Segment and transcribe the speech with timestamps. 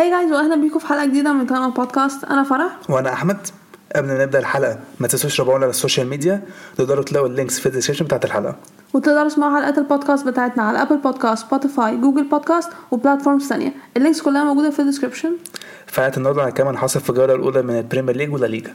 [0.00, 2.78] hi guys واهلا بيكم في حلقة جديدة من كلام بودكاست أنا فرح.
[2.88, 3.36] وأنا أحمد.
[3.96, 6.42] قبل ما نبدأ الحلقة ما تنسوش تتابعونا على ال social media.
[6.76, 8.56] تقدروا تلاقوا ال links في ال description بتاعت الحلقة.
[8.94, 14.00] وتقدروا تسمعوا حلقات البودكاست بتاعتنا على Apple Podcasts Spotify Google Podcasts و platforms ثانية ال
[14.00, 15.32] links كلها موجودة في ال description
[15.86, 18.46] في حلقه النهارده هنتكلم عن حصل في الجولة الأولى من ال Premier League و La
[18.46, 18.74] Liga.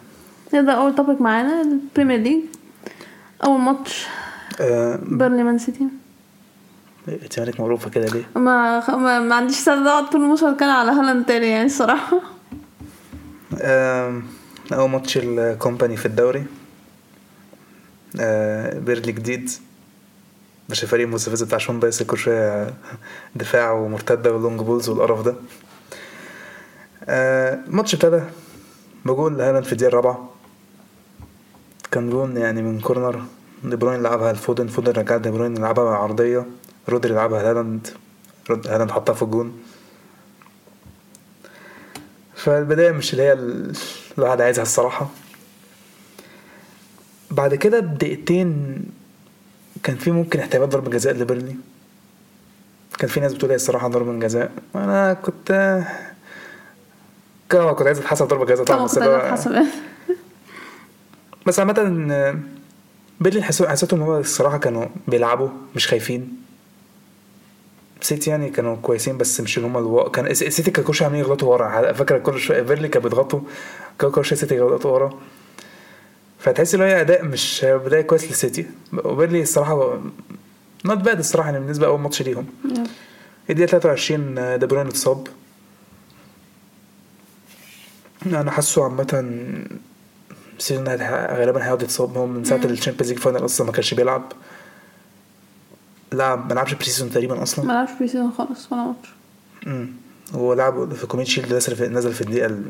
[0.53, 2.43] نبدا أول topic معانا ال Premier League.
[3.43, 4.07] أول ماتش.
[4.59, 5.87] آه بيرنلي مان سيتي.
[7.07, 11.25] الزمالك معروفة كده ليه؟ ما ما, ما عنديش استعداد اقعد طول الموسم اتكلم على هالاند
[11.25, 12.21] تاني يعني الصراحة.
[14.73, 16.45] أول ماتش لكومباني في الدوري.
[18.19, 19.49] آه بيرنلي جديد.
[20.69, 22.73] مش الفريق المستفز بتاع شون دايش كل شوية
[23.35, 25.35] دفاع ومرتدة و long balls والقرف ده.
[27.03, 28.21] آه، الماتش ابتدى
[29.05, 30.29] بجول هالاند في الدقيقة الرابعة.
[31.91, 33.23] كان جون يعني من corner.
[33.63, 34.67] دي بروين لعبها لفودن.
[34.67, 36.45] فودن رجعها دي بروين لعبها عرضية.
[36.89, 37.87] رودري لعبها لهالاند
[38.49, 39.59] رود- هالاند حطها في الجون.
[42.35, 43.75] فالبداية مش اللي هي ال-
[44.17, 45.09] الواحد عايزها الصراحة.
[47.31, 48.77] بعد كده بدقيقتين
[49.83, 51.55] كان في ممكن احتمال ضربة جزاء لبيرنلي.
[52.99, 54.51] كان في ناس بتقول هي الصراحة ضربة جزاء.
[54.73, 55.81] وأنا كنت
[57.49, 58.97] كده كنت عايز اتحسب ضربة جزاء طبعا بس
[61.47, 61.73] بس عامة
[63.19, 66.37] بيرنلي حسيت حسيتهم ان هو الصراحة كانوا بيلعبوا مش خايفين.
[68.01, 70.03] سيتي يعني كانوا كويسين بس مش اللي هم ألو...
[70.11, 71.93] كان الس- السيتي كان كل شوية عمالين يغلطوا ورا.
[71.93, 73.39] فاكر كل شوية بيرنلي كانوا بيضغطوا.
[73.99, 75.19] كان كل شوية سيتي يغلطوا ورا.
[76.39, 80.01] فتحس ان هو أداء مش بداية كويس للسيتي وبيرنلي الصراحة
[80.85, 82.45] not bad الصراحة يعني بالنسبة لأول ماتش ليهم.
[83.49, 85.27] الدقيقة 23 دي بروين اتصاب.
[88.25, 89.25] أنا حاسه عامة
[90.59, 92.17] ال season غالبا هيقعد يتصاب.
[92.17, 94.31] هو من ساعة ال Champions League final أصلا ما كانش بيلعب.
[96.17, 97.65] لعب ما لعبش pre-season تقريبا أصلا.
[97.65, 99.07] ما لعبش pre-season خالص ولا ماتش.
[99.67, 99.87] امم
[100.33, 102.63] هو لعب في Community Shield نزل في نزل في الدقيقة ال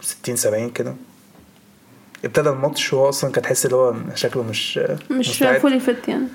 [0.00, 0.94] 60 70 كده.
[2.24, 5.42] ابتدى الماتش وهو أصلا كان تحس ان هو شكله مش مش.
[5.42, 6.26] fully fit يعني.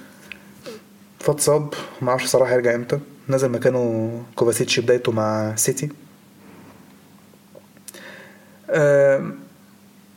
[1.20, 3.00] فاتصاب ما أعرفش صراحة هيرجع إمتى.
[3.30, 5.90] نزل مكانه كوفاسيتش بدايته مع سيتي
[8.70, 9.36] آم،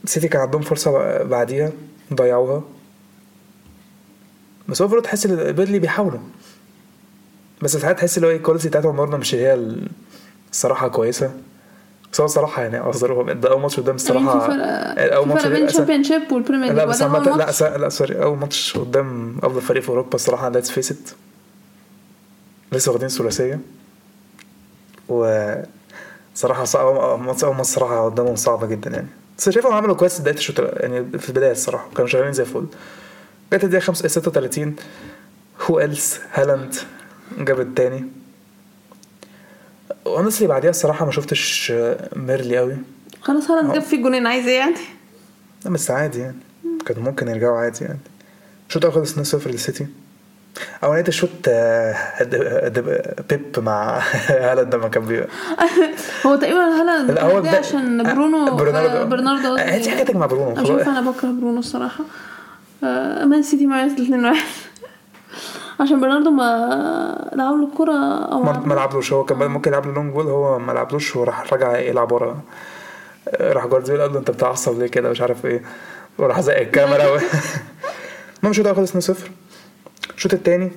[0.05, 1.73] سيتي كان عندهم فرصة بعديها
[2.15, 2.63] ضيعوها.
[4.69, 6.19] بس هو تحس إن بيرنلي بيحاولوا.
[7.63, 9.77] بس ساعات تحس ان هو إيه ال quality بتاعتهم برضه مش اللي هي
[10.51, 11.31] الصراحة كويسة.
[12.13, 14.17] بس هو الصراحة يعني اعذرهم ده أول ماتش قدام فرق
[15.15, 18.23] أول في ماتش بين الشامبيون شيب والبريمير لا بس أول لا لا sorry.
[18.23, 20.99] أول ماتش قدام أفضل فريق في أوروبا الصراحة let's face it
[22.73, 23.61] لسه واخدين ثلاثية
[25.09, 25.53] و
[26.35, 29.09] صراحة صعب ماتش أول ماتش صراحة قدامهم صعبة جدا يعني.
[29.39, 31.89] بس شايفهم عملوا كويس في بداية الشوط يعني في البداية الصراحة.
[31.97, 32.67] كانوا شغالين زي الفل.
[33.53, 34.77] جت الدقيقة 5 36
[35.71, 36.75] هو إلس هالاند
[37.39, 38.05] جاب التاني.
[40.05, 41.73] ونسلي بعديها الصراحة ما شفتش
[42.17, 42.77] بيرنلي قوي.
[43.23, 44.75] خلاص هالاند جاب فيه جونين عايز إيه يعني؟
[45.65, 46.37] لا بس عادي يعني.
[46.87, 47.99] كانوا ممكن يرجعوا عادي يعني.
[48.69, 49.87] الشوط الأول خلص 2-0 للسيتي.
[50.85, 51.97] أو نهاية الشوط آه،
[53.31, 55.25] بيب مع هالاند لما كان بي
[56.27, 59.11] هو تقريبا هالاند لا، هو ده عشان آه، برونو برناردو.
[59.11, 60.71] برناردو هاتي حاجاتك مع برونو، مش خلاص.
[60.71, 62.05] عارفه أنا بكره برونو الصراحة.
[63.27, 64.47] مان سيتي مارس الاثنين واحد.
[65.81, 69.13] عشان برناردو ما لعب له الكوره أو ما ما لعبلوش.
[69.13, 72.41] هو كان ممكن يلعب له لونج بول هو ما لعبلوش وراح رجع يلعب ورا.
[73.41, 75.63] راح جوارديولا قال له أنت بتعصب ليه كده؟ مش عارف إيه.
[76.19, 77.15] وراح زق الكاميرا و...
[78.39, 79.17] المهم الشوط الأول خلص 2-0
[80.17, 80.71] الشوط التاني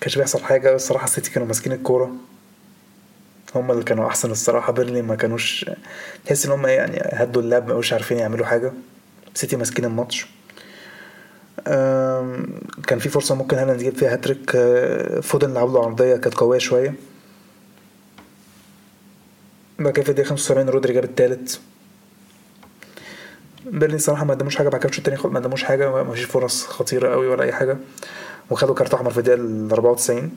[0.00, 2.12] كانش بيحصل حاجة الصراحة السيتي كانوا ماسكين الكورة.
[3.54, 4.72] هم اللي كانوا أحسن الصراحة.
[4.72, 5.70] بيرنلي ما كانوش
[6.26, 8.72] تحس إن هم يعني هدوا اللعب ما بقوش عارفين يعملوا حاجة.
[9.34, 10.26] سيتي ماسكين الماتش.
[12.86, 16.58] كان في فرصة ممكن هالاند يجيب فيها هاتريك أه، فودن لعب له عرضية كانت قوية
[16.58, 16.94] شوية.
[19.78, 21.60] بعد كده في الدقيقة 75 رودري جاب التالت.
[23.66, 27.12] بيرنلي الصراحة ما قدموش حاجة بعد كده التاني ما قدموش حاجة ما فيش فرص خطيرة
[27.12, 27.76] قوي ولا أي حاجة.
[28.50, 30.30] وخدوا كارت أحمر في الدقيقة ال 94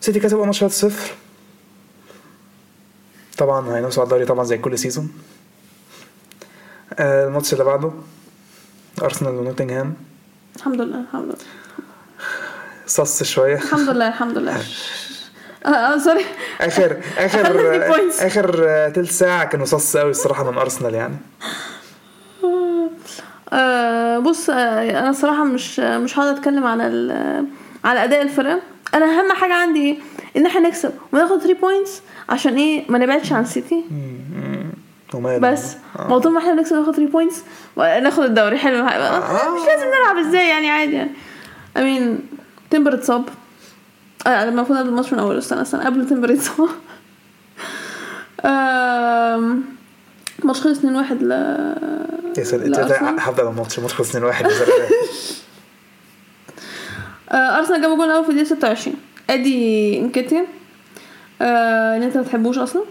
[0.00, 0.92] سيتي كسب أول ماتش 3-0
[3.38, 5.12] طبعا هينافسوا على الدوري طبعا زي كل season
[6.94, 7.92] آه، الماتش اللي بعده
[9.02, 9.94] أرسنال ونوتنجهام
[10.56, 11.34] الحمد لله الحمد لله
[12.86, 14.56] صص شوية الحمد لله الحمد لله
[15.66, 16.24] آه sorry
[16.60, 17.86] اخر اخر.
[18.26, 21.14] اخر تلت ساعه كانوا صص قوي الصراحه من ارسنال يعني
[23.52, 24.54] آه بص آه
[24.98, 26.84] أنا الصراحه مش مش هقعد أتكلم على
[27.84, 28.60] على أداء الفرقه
[28.94, 29.98] أنا أهم حاجة عندي إيه
[30.36, 33.84] إن إحنا نكسب وناخد 3 points عشان إيه؟ ما نبعدش عن سيتي
[35.38, 35.76] بس.
[35.98, 37.42] ما هو طول ما إحنا بنكسب ناخد 3 points
[37.76, 38.58] ناخد الدوري.
[38.58, 38.84] حلو.
[38.84, 41.10] مش لازم نلعب إزاي يعني عادي يعني.
[41.76, 42.20] امين
[42.70, 43.24] تمبر اتصاب.
[44.26, 45.38] آه المفروض قبل الماتش من أوله.
[45.38, 45.84] استنى استنى.
[45.84, 46.68] قبل تمبر يتصاب.
[48.44, 49.62] آم،
[50.42, 50.82] الماتش خلص 2-1
[51.22, 51.30] ل
[52.38, 53.16] يا سلام.
[53.18, 54.88] هبدا الماتش الماتش خلص 2 1 يا سلام.
[57.30, 58.96] آه، أرسنال جابوا جول الأول في الدقيقة 26
[59.30, 60.46] أدي انكيتيا
[61.42, 62.82] آه اللي أنت ما بتحبوش أصلا.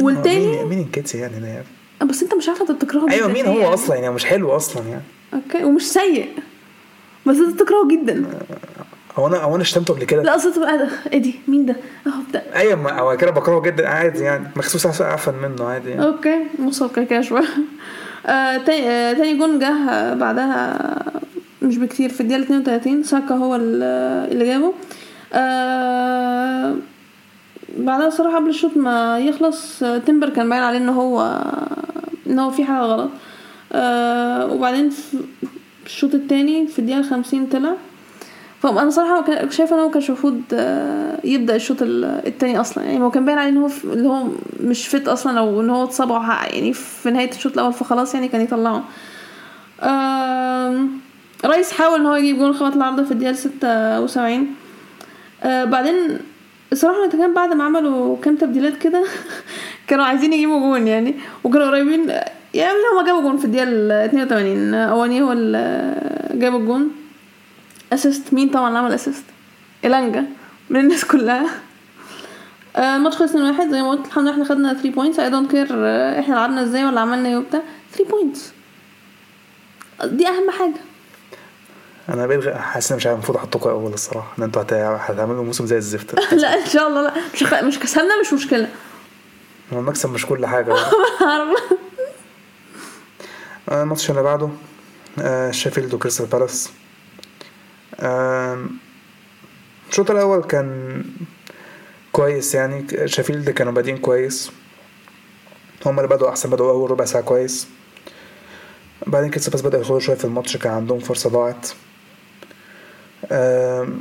[0.00, 1.64] والتاني؟ مين مين انكيتسي يعني يعني؟
[2.02, 3.74] آه، بس انت مش عارفة انت بتكرهه أيوه مين هو يعني.
[3.74, 5.02] أصلا يعني؟ مش حلو أصلا يعني.
[5.34, 6.28] okay ومش سيء.
[7.26, 8.24] بس انت بتكرهه جدا.
[9.16, 10.22] هو أنا هو أنا شتمته قبل كده.
[10.22, 13.60] لا أصل تبقى ده إيه دي؟ مين ده؟ أهو بتاع أيوه ما هو كده بكرهه
[13.60, 14.46] جدا عادي يعني.
[14.56, 16.04] مخصوص اعفن منه عادي يعني.
[16.06, 17.44] okay مصاب كده شوية.
[18.26, 20.78] آه، تاني آه، تاني جون جه آه، بعدها
[21.62, 23.82] مش بكتير في الدقيقة 32 ساكا هو ال-
[24.32, 24.72] اللي جابه.
[25.32, 26.74] آه،
[27.78, 31.42] بعدها الصراحه قبل الشوط ما يخلص آه، تمبر كان باين عليه إن هو
[32.26, 33.10] إن هو في حاجة غلط.
[33.72, 35.16] آه، وبعدين في
[35.86, 37.72] الشوط التاني في الدقيقة 50 طلع.
[38.62, 42.84] فانا صراحة كان- شايفه إن هو كانش المفروض آه، يبدأ الشوط ال- التاني أصلا.
[42.84, 44.24] يعني هو كان باين عليه إن هو هو
[44.60, 46.10] مش فت أصلا أو إن هو اتصاب
[46.52, 48.84] يعني في نهاية الشوط الأول فخلاص يعني كان يطلعه.
[49.82, 50.90] آم،
[51.44, 54.46] رايس حاول إن هو يجيب جول خبط العارضه في الدقيقة 76
[55.42, 55.94] آه بعدين
[56.72, 59.04] الصراحة كان بعد ما عملوا كام تبديلات كده
[59.88, 61.14] كانوا عايزين يجيبوا جون يعني.
[61.44, 62.08] وكانوا قريبين
[62.54, 65.94] يعني هما جابوا جون في الدقيقة ال 82 أونيي هو اللي
[66.34, 66.90] جاب الجون.
[67.92, 69.24] assist مين طبعا اللي عمل assist
[69.84, 70.24] إيلانجا
[70.70, 71.46] من الناس كلها.
[72.76, 73.36] آه، الماتش خلص 2-1
[73.70, 74.06] زي ما قلت.
[74.06, 75.66] الحمد لله إحنا خدنا 3 points I don't care
[76.18, 77.62] إحنا لعبنا إزاي ولا عملنا إيه وبتاع.
[77.92, 78.52] 3 points
[80.04, 80.74] دي أهم حاجة.
[82.08, 84.32] أنا بقيت حاسس إن مش عارف المفروض احطكم اول الصراحة.
[84.38, 86.14] إن أنتوا هت- هتعملوا موسم زي الزفت.
[86.32, 87.14] لا إن شاء الله لا.
[87.34, 87.54] مش خ...
[87.54, 88.68] مش كسبنا مش مشكلة.
[89.72, 90.74] هو المكسب مش كل حاجة؟
[93.68, 94.48] آه، الماتش اللي بعده
[95.20, 96.70] آه، شيفيلد وكريستال بالاس.
[99.90, 101.02] الشوط الأول كان
[102.12, 102.86] كويس يعني.
[103.08, 104.50] شيفيلد كانوا بادئين كويس.
[105.86, 107.66] هما اللي بدأوا أحسن بدأوا أول ربع ساعة كويس.
[109.06, 111.68] بعدين كريستال بالاس بدأوا يدخلوا شوية في الماتش كان عندهم فرصة ضاعت.
[113.32, 114.00] آم،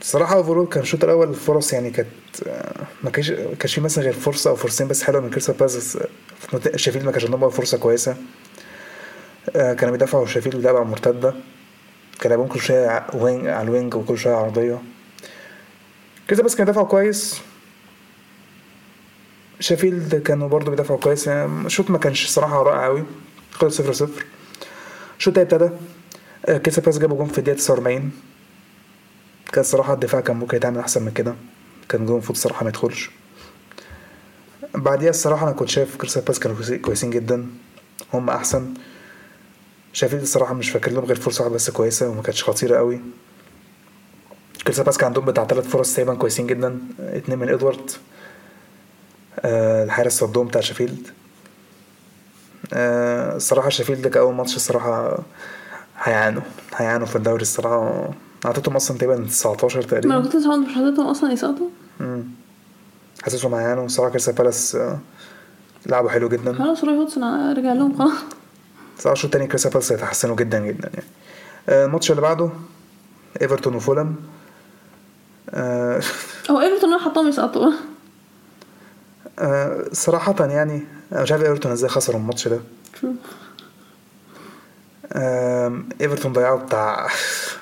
[0.00, 2.08] الصراحة overall كان الشوط الأول الفرص يعني كانت
[2.46, 5.98] آه، ما كانش كانش في مثلا غير فرصة أو فرصتين بس حلوة من كريستال بالاس
[6.54, 8.16] آه، شيفيلد ما كانش عندهم ولا فرصة كويسة.
[9.56, 11.34] آه، كانوا بيدافعوا شيفيلد بيلعبوا مرتدة.
[12.20, 14.78] كان لعبهم كل شوية ع- wing على ال wing وكل شوية عرضية
[16.26, 17.40] كريستال بالاس كانوا بيدافعوا كويس.
[19.60, 21.28] شيفيلد كانوا برضو بيدافعوا كويس.
[21.28, 23.04] الشوط ما كانش صراحة رائع أوي.
[23.52, 24.24] خلص صفر صفر.
[25.18, 25.70] الشوط ابتدى.
[26.48, 28.10] آه، كريستال بالاس جابوا جون في الدقيقة 49
[29.52, 31.34] كان صراحة الدفاع كان ممكن يتعمل أحسن من كده.
[31.88, 33.10] كان جون المفروض الصراحة ما يدخلش.
[34.74, 37.46] بعديها الصراحة أنا كنت شايف كريستال بالاس كانوا كويسي- كويسين جدا.
[38.14, 38.74] هم أحسن.
[39.92, 43.00] شيفيلد الصراحة مش فاكر لهم غير فرصة واحدة بس كويسة وما كانتش خطيرة قوي.
[44.64, 46.78] كريستال بالاس كان عندهم بتاع ثلاث فرص تقريبا كويسين جدا.
[47.00, 47.90] اتنين من إدوارد.
[49.40, 51.06] آه الحارس صدهم بتاع شيفيلد.
[52.72, 55.18] آه الصراحة شيفيلد كأول ماتش الصراحة
[56.02, 56.42] هيعانوا.
[56.76, 58.10] هيعانوا في الدوري الصراحة.
[58.46, 61.68] حطيتهم أصلا تقريبا 19 ما أنا تقريبا كنت لسه مش حاططهم أصلا يسقطوا؟
[62.00, 62.24] مم.
[63.22, 63.86] حاسسهم هيعانوا.
[63.86, 64.98] الصراحة كريستال بالاس آه،
[65.86, 66.52] لعبوا حلو جدا.
[66.52, 68.12] خلاص روي هودسون رجع لهم خلاص.
[68.98, 71.06] صراحة الشوط التاني كريستال بالاس هيتحسنوا جدا جدا يعني.
[71.68, 72.50] آه، الماتش اللي بعده
[73.42, 74.16] إيفرتون وفولم.
[75.50, 76.00] آه،
[76.50, 77.72] هو إيفرتون أنا حطهم يسقطوا.
[79.38, 82.60] آه، صراحة يعني أنا مش عارف إيفرتون إزاي خسروا الماتش ده.
[85.12, 87.08] ايفرتون ضيعوا بتاع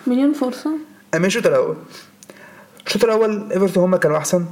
[0.06, 0.70] مليون فرصه
[1.14, 1.76] من الشوط الأول
[2.86, 4.44] الشوط الأول ايفرتون هم كانوا احسن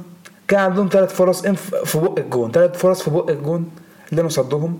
[0.47, 1.41] كان عندهم ثلاث فرص
[1.85, 3.71] في بق الجون ثلاث فرص في بق الجون
[4.11, 4.79] اللي صدهم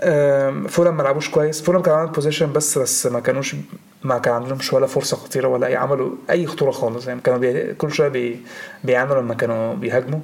[0.00, 3.56] آم، فولم ما لعبوش كويس فولم كان عندهم possession بس بس ما كانوش
[4.04, 7.74] ما كان عندهمش ولا فرصه خطيره ولا اي عملوا اي خطوره خالص يعني كانوا بي...
[7.74, 8.40] كل شوية بي...
[8.84, 10.20] بيعانوا لما كانوا بيهاجموا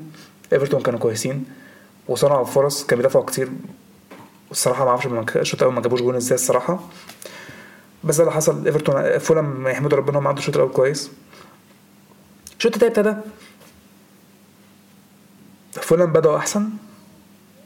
[0.52, 1.44] ايفرتون كانوا كويسين
[2.08, 3.48] وصنعوا فرص كانوا بيدافعوا كتير
[4.52, 5.06] الصراحة ما أعرفش
[5.36, 6.80] الشوط الأول ما جابوش جون إزاي الصراحة.
[8.04, 8.66] بس ده اللي حصل.
[8.66, 11.10] إيفرتون فولم يحمدوا ربنا هم عندهم الشوط الأول كويس.
[12.58, 13.16] الشوط التاني ابتدى.
[15.72, 16.68] فولم بدأوا أحسن.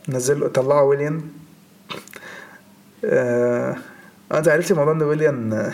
[0.08, 1.28] نزلوا طلعوا ويليان.
[3.04, 3.76] آه
[4.32, 5.72] أنا عرفت موضوع إن ويليان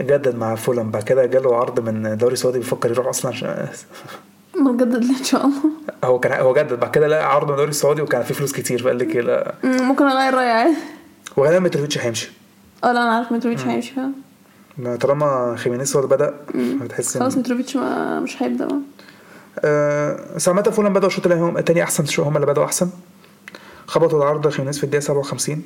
[0.00, 3.68] جدد مع فولم بعد كده جاله عرض من دوري سعودي بيفكر يروح أصلا
[4.64, 5.70] بنجدد ليه إن شاء الله.
[6.04, 6.80] هو كان هو جدد.
[6.80, 8.82] بعد كده لقى عرض من الدوري السعودي وكان فيه فلوس كتير.
[8.82, 9.54] فقال لك لا.
[9.64, 10.76] مم، ممكن أغير رأيي عادي.
[11.36, 12.30] وغالبا متروفيتش هيمشي.
[12.84, 14.12] آه لا أنا عارف متروفيتش هيمشي فعلا
[14.78, 17.76] ما طالما خيمينيز هو اللي بدأ بتحس خلاص متروفيتش
[18.22, 18.78] مش هيبدأ بقى.
[19.64, 22.90] آه بس عامة فولم بدأوا الشوط التاني أحسن شو هم اللي بدأوا أحسن؟
[23.86, 25.62] خبطوا العارضة خيمينيز في الدقيقة 57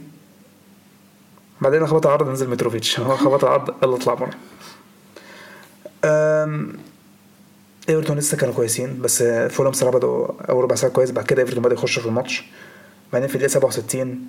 [1.60, 4.30] بعدين خبط العارضة نزل متروفيتش هو خبط العارضة يلا اطلع بره.
[7.88, 11.62] إيفرتون لسه كانوا كويسين بس فولهام صراحة بدأوا أول ربع ساعة كويس بعد كده إيفرتون
[11.62, 12.45] بدأ يخش في الماتش.
[13.12, 14.26] بعدين في الدقيقة 67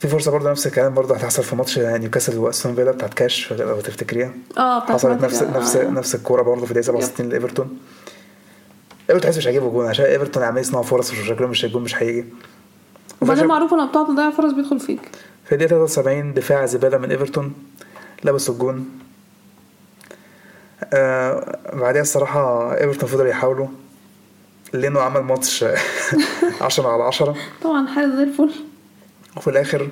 [0.00, 3.80] في فرصة برضه نفس الكلام برضه هتحصل في ماتش نيوكاسل وأستون فيلا بتاعت كاش لو
[3.80, 4.32] تفتكريها.
[4.58, 5.90] آه حصلت نفس ماتش- نفس آه.
[5.90, 7.78] نفس الكورة برضه في الدقيقة 67 لإيفرتون.
[9.10, 12.24] إيفرتون تحس مش هيجيبوا جون عشان إيفرتون عمال يصنعوا فرص وشكلهم مش الجون مش هيجي.
[13.20, 15.00] وبعدين معروف لما بتقعد تضيع فرص بيدخل فيك.
[15.44, 17.52] في الدقيقة 73 دفاع زبالة من إيفرتون
[18.24, 18.88] لبسوا الجون.
[20.92, 23.66] آه بعدها الصراحة إيفرتون فضلوا يحاولوا
[24.74, 25.64] لينو عمل ماتش
[26.60, 28.50] 10 على 10 طبعا حاجة زي الفل.
[29.36, 29.88] وفي الآخر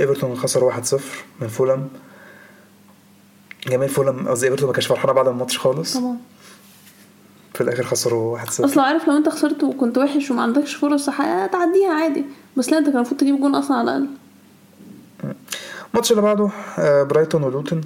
[0.00, 0.94] إيفرتون خسر 1-0
[1.40, 1.88] من فولهام
[3.66, 5.96] جماهير فولهام قصدي إيفرتون ما كانش فرحانه بعد الماتش خالص.
[5.96, 6.16] طبعا.
[7.54, 11.06] في الآخر خسروا 1-0 أصل عارف لو أنت خسرت وكنت وحش وما عندكش فرص
[11.52, 12.24] تعديها عادي.
[12.56, 14.08] بس لا أنت كان المفروض تجيب جون أصلا على الأقل.
[15.92, 17.80] الماتش اللي بعده آه، برايتون ولوتن.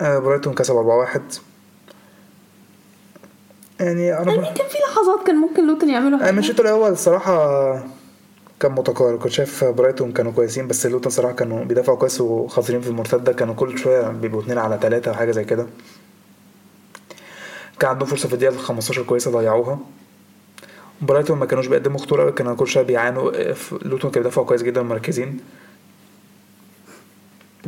[0.00, 1.20] برايتون كسب 4-1
[3.80, 6.38] يعني أنا يعني كان في لحظات كان ممكن لوتن يعملوا آه، حاجة.
[6.38, 7.74] الشوط الأول الصراحة
[8.60, 9.18] كان متقارب.
[9.18, 13.32] كنت شايف برايتون كانوا كويسين بس لوتن صراحة كانوا بيدافعوا كويس وخاطرين في المرتدة.
[13.32, 15.66] كانوا كل شوية بيبقوا اتنين على تلاتة أو حاجة زي كده.
[17.80, 19.78] كان عندهم فرصة في الدقيقة 15 كويسة ضيعوها.
[21.00, 23.32] برايتون ما كانوش بيقدموا خطورة كانوا كل شوية بيعانوا.
[23.50, 25.40] آه، لوتون كانوا بيدافعوا كويس جدا مركزين.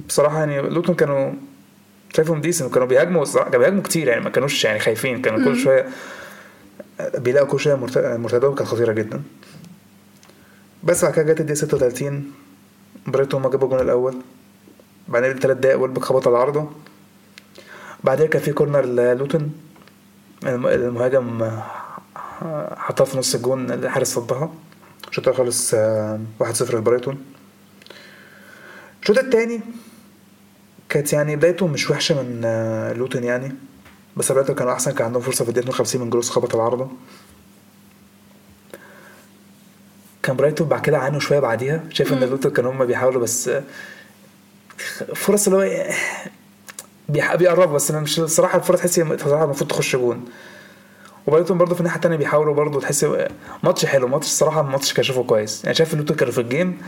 [0.08, 1.32] بصراحة يعني لوتون كانوا
[2.16, 5.86] شايفهم decent كانوا بيهاجموا كانوا بيهاجموا كتير يعني ما كانوش يعني خايفين كانوا كل شوية
[7.18, 9.22] بيلاقوا كل شوية مرت- مرتدات كانت خطيرة جدا.
[10.84, 12.32] بس بعد كده جت الدقيقة 36
[13.06, 14.14] برايتون ما جابوا الجون الأول.
[15.08, 16.70] بعدين ثلاث دقايق ويلبك خبط على العارضة
[18.04, 19.50] بعدين كان في corner للوتن.
[20.46, 21.50] الم- المهاجم
[22.76, 24.52] حطها في نص الجون الحارس صدها.
[25.10, 27.24] الشوط الأول خلص آه، 1-0 لبرايتون
[29.02, 29.60] الشوط التاني
[30.94, 33.52] كانت يعني بدايته مش وحشة من آه، لوتن يعني
[34.16, 36.88] بس برايتون كانوا أحسن كان عندهم فرصة في الدقيقة 52 من جروس خبط العارضة
[40.22, 41.84] كان برايتون بعد كده عانوا شوية بعديها.
[41.90, 43.62] شايف إن لوتن كانوا هما بيحاولوا بس آه،
[45.14, 45.92] فرص اللي هو
[47.08, 50.24] بيح- بيقربوا بس مش الصراحة الفرص تحس المفروض تخش جون.
[51.26, 53.06] وبرايتون برضه في الناحية التانية بيحاولوا برضه تحس
[53.62, 54.08] ماتش حلو.
[54.08, 55.64] ماتش الصراحة الماتش كان شايفه كويس.
[55.64, 56.78] يعني شايف اللوتن كانوا في الجيم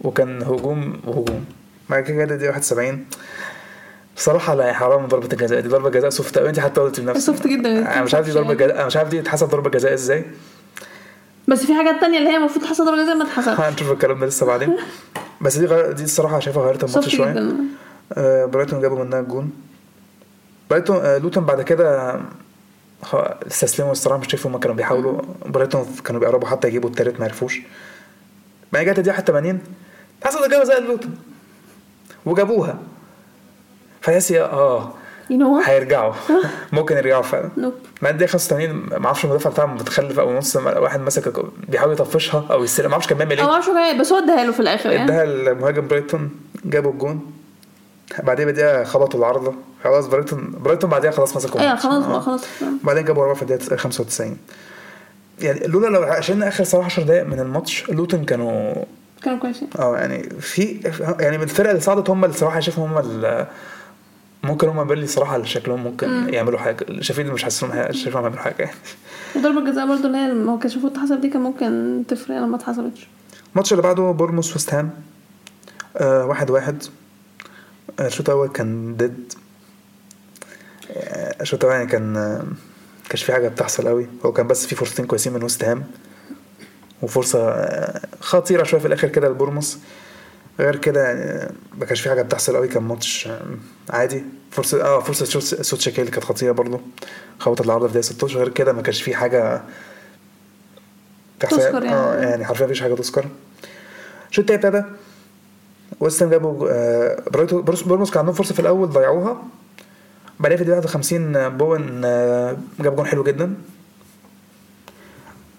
[0.00, 1.44] وكان هجوم وهجوم
[1.90, 3.04] بعد كده جت دي 71
[4.16, 5.68] بصراحة لا حرام ضربة الجزاء دي.
[5.68, 6.48] ضربة جزاء soft أوي.
[6.48, 7.26] أنت حتى قلت لنفسك.
[7.26, 7.78] soft جدا.
[7.94, 10.24] أنا مش عارف دي ضربة جزاء أنا مش عارف دي اتحسب ضربة جزاء إزاي.
[11.48, 14.26] بس في حاجات تانية اللي هي المفروض تحصل ضربة جزاء ما اتحسبش هنشوف الكلام ده
[14.26, 14.76] لسه بعدين.
[15.40, 15.92] بس دي غير...
[15.92, 17.52] دي الصراحة شايفها غيرت الماتش شوية.
[18.12, 19.50] آه، برايتون جابوا منها الجون
[20.70, 22.20] برايتون آه، لوتون بعد كده
[23.02, 24.18] خ- استسلموا الصراحة.
[24.20, 25.20] مش شايف هما كانوا بيحاولوا.
[25.46, 27.60] برايتون كانوا بيقربوا حتى يجيبوا التالت ما عرفوش.
[28.72, 29.58] بعد جت دي 81
[30.24, 31.18] حصل زي لوتون
[32.26, 32.78] وجابوها.
[34.00, 34.92] فتحس يا- آه.
[35.64, 36.12] هيرجعوا.
[36.72, 37.48] ممكن يرجعوا فعلا.
[38.02, 41.32] بعد الدقيقة 85 ما أعرفش المدافع بتاعهم متخلف أو نص واحد مسك
[41.68, 42.86] بيحاول يطفشها أو يستلم.
[42.86, 43.44] ما أعرفش كان بيعمل إيه.
[43.44, 45.04] هو إيه بس هو اداها له في الآخر يعني.
[45.04, 46.30] اداها المهاجم برايتون
[46.64, 47.32] جابوا الجون.
[48.22, 51.76] بعدين بدأ خبطوا العارضة خلاص برايتون برايتون بعدها خلاص مسكوا أيوه.
[51.76, 52.06] خلاص.
[52.06, 52.44] بقى خلاص.
[52.84, 54.36] بعدين جابوا رابع في الدقيقة 95
[55.40, 58.74] يعني لولا لو عشان آخر صراحة 10 دقايق من الماتش لوتن كانوا
[59.24, 60.80] كانوا كويسين آه يعني في
[61.20, 63.46] يعني من الفرق اللي صعدت هم اللي صراحة شايفهم هم
[64.44, 66.86] ممكن هم barely صراحة اللي شكلهم ممكن يعملوا حاجة.
[67.00, 68.76] شايفين مش حاسسهم شايفهم هيعملوا حاجة يعني.
[69.36, 73.08] وضربة الجزاء برضه اللي هي ما كانش المفروض تحسب دي كان ممكن تفرق لما اتحسبتش.
[73.52, 74.90] الماتش اللي بعده بورنموث وست هام.
[75.96, 76.82] آه واحد واحد.
[78.00, 79.32] آه، الشوط الأول كان dead
[80.90, 82.42] آه، الشوط الأولاني كان آه،
[83.08, 85.84] كانش في حاجة بتحصل قوي هو كان بس في فرصتين كويسين من وست هام.
[87.02, 89.78] وفرصة آه، خطيرة شوية في الآخر كده لبورنموث.
[90.60, 93.40] غير كده آه، ما كانش في حاجة بتحصل قوي كان ماتش آه،
[93.90, 94.24] عادي.
[94.50, 96.80] فرصة آه فرصة سوت- سوتشيك كانت خطيرة برضه
[97.38, 99.62] خبطت العارضة في دقيقة 16 غير كده ما كانش في حاجة
[101.40, 101.56] تحصل.
[101.56, 101.94] تذكر يعني.
[101.94, 103.24] آه يعني حرفيا مفيش حاجة تذكر.
[104.30, 104.92] الشوط التاني ابتدى.
[106.00, 107.22] ويست هام جابوا آه،
[107.86, 109.42] بورنموث كان عندهم فرصة في الأول ضيعوها.
[110.40, 113.54] بعدين في الدقيقه 51 آه، بوين آه، جاب جون حلو جدا.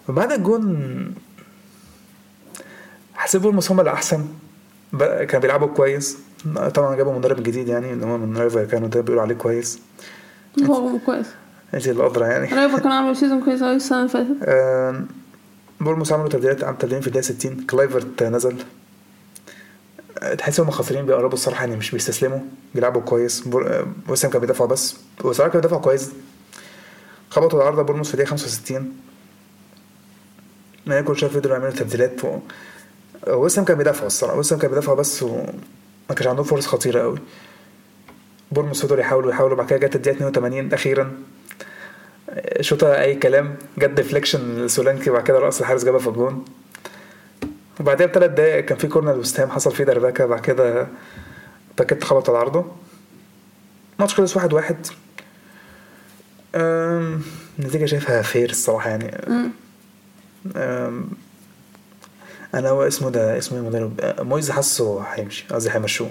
[0.10, 1.16] وبعد الجون
[3.24, 4.26] حسيت بورنموث هم الاحسن
[5.00, 6.18] كانوا بيلعبوا كويس.
[6.74, 9.80] طبعا جابوا مدرب جديد يعني اللي هو من رايو فاليكانو ده بيقولوا عليه كويس.
[10.66, 11.26] هو كويس.
[11.74, 14.38] انت اللي ادرى يعني؟ رايو كان عامل season كويس قوي السنة اللي فاتت.
[14.44, 15.04] آه،
[15.82, 18.56] بورنموث عملوا تبديلات عملوا تبديلين في الدقيقة 60 كلايفرت نزل.
[20.38, 22.40] تحس هم خاسرين بيقربوا الصراحة يعني مش بيستسلموا.
[22.76, 23.40] بيلعبوا كويس.
[23.40, 23.68] بور...
[23.68, 24.96] آه، وست هام كان بيدافعوا بس.
[25.24, 26.12] وصراحة كان بيدافعوا كويس.
[27.30, 28.94] خبطوا العارضة بورنموث في الدقيقة 65
[30.86, 32.22] ما كل شوية فضلوا يعملوا تبديلات.
[33.28, 34.38] وست هام كان بيدافعوا الصراحة.
[34.38, 35.54] وست هام كان بيدافعوا بس وما
[36.10, 37.20] كانش عندهم فرص خطيرة قوي.
[38.52, 41.12] بورنموث فضلوا يحاولوا يحاولوا بعد كده جت الدقيقة 82 أخيرا.
[42.62, 46.46] شوطة أي كلام جت deflection سولانكي وبعد كده رأس الحارس جابها في الجون.
[47.80, 50.88] وبعدها بثلاث دقايق كان في corner وست هام حصل فيه دربكه بعد كده
[51.78, 52.66] باكيتا خبط على عارضة.
[53.96, 54.88] الماتش خلص واحد واحد.
[57.60, 59.12] النتيجة شايفها fair الصراحة يعني.
[62.54, 66.10] أنا هو اسمه ده اسمه إيه مدرب أه، مويز حاسه هيمشي قصدي هيمشوه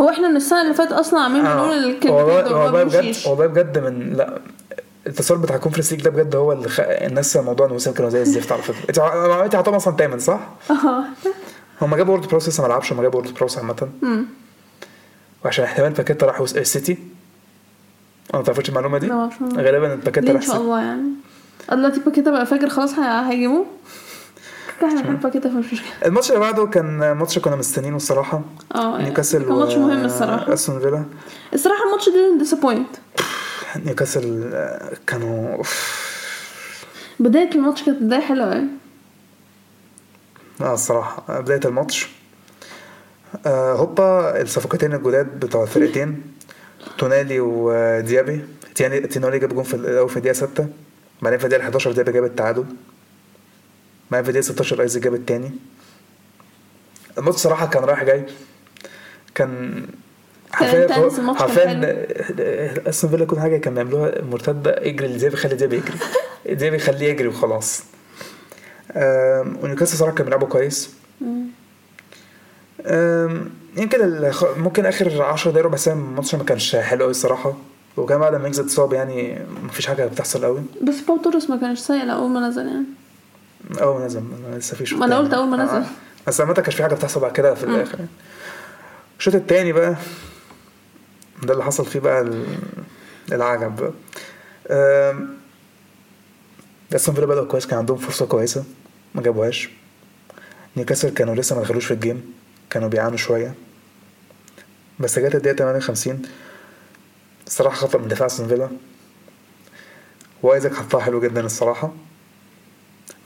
[0.00, 3.16] هو إحنا من السنة اللي فاتت أصلا عاملين بنقول آه، الكلمة والله بجد.
[3.26, 4.40] والله بجد من لا
[5.06, 6.80] التصوير بتاع ال Conference League ده بجد هو اللي خ...
[6.80, 10.40] الناس موضوع الموسم كانوا زي الزفت على فكرة انت ع- انت عطاهم أصلا تامن صح؟
[10.70, 11.04] آه
[11.82, 14.24] هم جابوا وورد بروس لسه ما لعبش هم جابوا وورد بروس عامة مم.
[15.44, 16.92] وعشان احتمال باكيتا راح السيتي
[18.34, 19.10] أنا ما تعرفش المعلومة دي؟
[19.56, 20.56] غالبا باكيتا راح إن شاء.
[20.56, 21.02] الله يعني
[21.72, 23.66] دلوقتي باكيتا بقى فاكر خلاص هي- هيجيبوه
[24.80, 25.88] كده فمش مشكلة.
[26.06, 28.42] الماتش اللي بعده كان ماتش كنا مستنيينه الصراحة.
[28.74, 30.52] آه يعني نيوكاسل كان ماتش مهم الصراحة.
[30.52, 31.04] أستون فيلا.
[31.54, 32.88] الصراحة الماتش ده disappoint
[33.84, 35.62] نيوكاسل آه، كانوا
[37.20, 38.64] بداية الماتش كانت بداية حلوة قوي
[40.60, 42.08] آه الصراحة آه، بداية الماتش.
[43.46, 46.22] آه هوبا الصفقتين الجداد بتوع الفرقتين
[46.98, 48.40] تونالي وديابي
[48.74, 50.66] تياني تينولي جاب جون في الأول في الدقيقة 6
[51.22, 52.64] بعدين في الدقيقة 11 ديابي جاب التعادل.
[54.10, 55.50] بعدين في الدقيقة 16 ايزي جاب التاني.
[57.18, 58.26] الماتش صراحة كان رايح جاي.
[59.34, 59.82] كان
[60.60, 60.88] كان
[61.34, 62.06] حرفيا
[62.88, 64.22] أستون فيلا كل حاجة كان بيعملوها.
[64.22, 65.98] مرتدة اجري لديابي خلي ديابي يجري.
[66.56, 67.82] ديابي خليه يجري وخلاص.
[69.62, 70.90] ونيوكاسل صراحة كانوا بيلعبوا كويس.
[73.76, 77.54] يمكن ممكن آخر 10 دقايق ربع ساعة الماتش ما كانش حلو قوي الصراحه
[77.96, 81.78] وكان بعد ما ينزل اتصاب يعني مفيش حاجة بتحصل قوي بس باو توريس ما كانش
[81.78, 82.84] سيء اول ما نزل يعني.
[83.80, 85.24] أول ما نزل لسه في شوط ما أنا تاني.
[85.26, 85.74] قلت أول ما نزل.
[85.76, 85.86] آه.
[86.26, 88.10] بس عامة كانش في حاجة بتحصل بعد كده في الآخر يعني.
[89.18, 89.96] الشوط التاني بقى
[91.42, 92.58] ده اللي حصل فيه بقى ال-
[93.32, 93.92] العجب بقى
[96.94, 98.64] استون فيلا بدأوا كويس كان عندهم فرصة كويسة
[99.14, 99.68] ما جابوهاش
[100.76, 102.32] نيوكاسل كانوا لسه ما دخلوش في ال game
[102.70, 103.54] كانوا بيعانوا شوية
[105.00, 106.22] بس جت الدقيقة 58
[107.46, 108.68] الصراحه خطأ من دفاع استون فيلا
[110.42, 111.92] وايزاك حطها حلو جدا الصراحة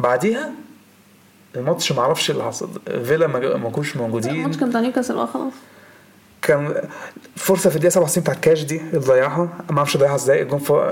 [0.00, 0.50] بعديها
[1.56, 2.68] الماتش ما أعرفش اللي حصل.
[3.04, 4.34] فيلا ما كانوش موجودين.
[4.34, 5.52] الماتش كان بتاع نيوكاسل بقى خلاص.
[6.42, 6.74] كان
[7.36, 10.42] فرصة في الدقيقة 67 بتاعت كاش دي اللي ضيعها ما أعرفش ضيعها إزاي.
[10.42, 10.84] الجون فوق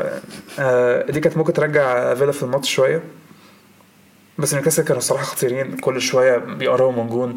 [0.59, 3.03] آه دي كانت ممكن ترجع فيلا في الماتش شوية.
[4.38, 5.77] بس نيوكاسل كانوا الصراحة خطيرين.
[5.77, 7.35] كل شوية بيقربوا من جون.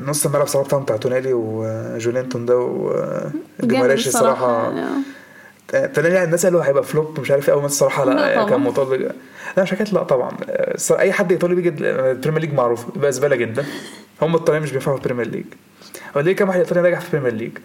[0.00, 4.86] نص الملعب صراحة بتاعهم بتاع تونالي وجولينتون ده جامد وجماريش الصراحة يعني.
[5.72, 8.50] تونالي الناس قالوا هيبقى flop مش عارف إيه ما الصراحه لا لا طبعا.
[8.50, 9.12] كان مطلق
[9.56, 10.30] لا مش حكايه لا طبعا.
[10.90, 13.64] أي حد ايطالي بيجي البريمير ليج معروف يبقى زبالة جدا.
[14.22, 15.44] هم الطليان مش بينفعوا في البريمير ليج
[16.16, 17.58] هو ليه كام واحد ايطالي نجح في البريمير ليج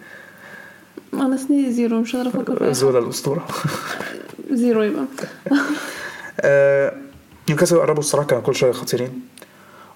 [1.14, 3.46] أنا سنيدي zero مش قادره أفتكر زولا الأسطورة.
[4.52, 5.04] zero يبقى.
[6.40, 6.92] آه،
[7.48, 9.20] نيوكاسل قربوا الصراحة كانوا كل شوية خطيرين.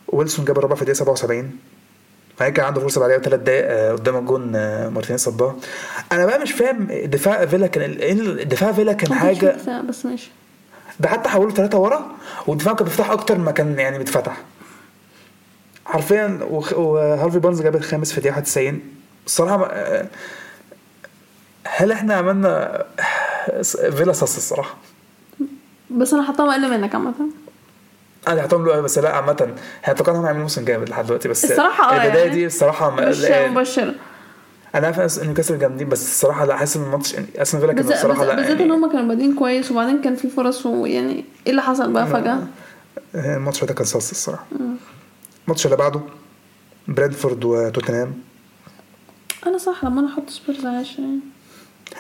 [0.09, 1.51] ويلسون جاب الرابع في الدقيقة 77
[2.41, 5.57] بعدين كان عنده فرصة بعدها ثلاث دقايق آه، قدام الجون آه، مارتينيز صدها.
[6.13, 8.13] أنا بقى مش فاهم دفاع فيلا كان إيه
[8.45, 9.57] دفاع فيلا كان حاجة
[9.89, 10.31] بس ماشي.
[11.01, 12.11] ده حتى حولوا ثلاثة ورا
[12.47, 14.37] والدفاع كان بيفتح أكتر ما كان يعني بيتفتح
[15.87, 16.39] حرفيا
[16.77, 18.81] وهارفي بارنز جاب الخامس في الدقيقة 91
[19.27, 20.07] الصراحة ما- آه،
[21.67, 22.85] هل إحنا عملنا
[23.97, 24.77] فيلا صص الصراحة؟
[25.91, 27.15] بس أنا حطاهم أقل منك عامة.
[28.29, 31.93] أنا حطهم له بس لا عامة إحنا توقعنا هيعملوا موسم جامد لحد دلوقتي بس الصراحة
[31.97, 32.35] آه البداية يعني.
[32.35, 33.95] دي الصراحة ما- مش مبشرة.
[34.75, 38.25] أنا عارف إن نيوكاسل جامدين بس الصراحة لا حاسس إن الماتش أستون فيلا كان الصراحة
[38.25, 41.63] لا بالذات إن يعني هم كانوا بادئين كويس وبعدين كان في فرص ويعني إيه اللي
[41.63, 42.39] حصل بقى فجأة؟
[43.15, 44.45] الماتش ده كان sus الصراحة.
[45.47, 46.01] الماتش اللي بعده
[46.89, 48.15] برينفورد وتوتنهام.
[49.47, 51.19] أنا صح لما أنا أحط سبيرز عايش يعني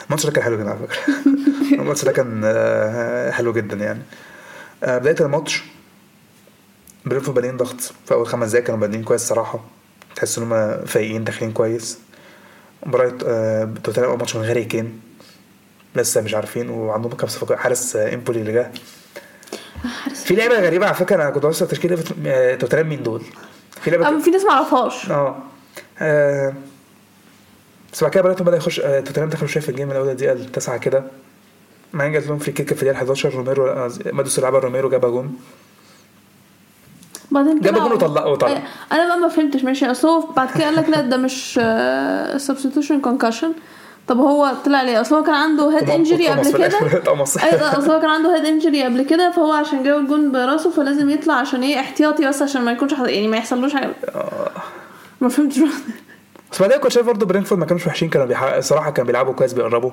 [0.06, 0.98] الماتش ده كان حلو جدا على فكرة.
[1.80, 4.02] الماتش ده كان آه، حلو جدا يعني.
[4.84, 5.62] آه، بداية الماتش
[7.06, 7.80] برينفورد بادئين ضغط.
[7.80, 9.60] في أول خمس دقايق كانوا بادئين كويس صراحة.
[10.16, 11.98] تحس إن هم فايقين داخلين كويس.
[12.86, 15.00] مباراة آه، توتنهام أول ماتش من غير كين
[15.96, 17.56] لسه مش عارفين وعندهم كام صفقة.
[17.56, 18.70] حارس آه، إمبولي اللي جه.
[20.14, 21.16] في لعيبة غريبة على فكرة.
[21.22, 23.22] أنا كنت بص تشكيلة آه، توتنهام مين دول؟
[23.80, 25.36] في لعيبة أم في ناس ما اعرفهاش آه.
[25.98, 26.54] آه،
[27.92, 30.32] بس بعد كده برايتون بدأ يخش آه، توتنهام دخلوا شوية في ال game الأول الدقيقه
[30.32, 31.04] التاسعه كده.
[31.94, 35.36] بعدين جات لهم free kick في الدقيقه 11 روميرو آه، ماديسون لعبها روميرو جابها جون.
[37.34, 38.26] بعدين جاب طلعوا- جون وطلع
[38.92, 39.90] أنا بقى ما فهمتش ماشي.
[39.90, 41.60] أصل هو بعد كده قال لك لا ده مش
[42.36, 43.52] substitution concussion
[44.08, 46.78] طب هو طلع ليه؟ أصل هو كان عنده head injury قبل كده.
[47.42, 51.10] أيوه أصل هو كان عنده head injury قبل كده فهو عشان جاب الجون براسه فلازم
[51.10, 52.92] يطلع عشان إيه احتياطي بس عشان ما يكونش.
[52.92, 53.90] يعني ما يحصلوش حاجة.
[55.20, 55.58] ما فهمتش
[56.52, 59.52] بس بعدين كنت شايف برضه برينفورد ما كانوش وحشين كانوا بيحقق الصراحه كانوا بيلعبوا كويس
[59.52, 59.90] بيقربوا.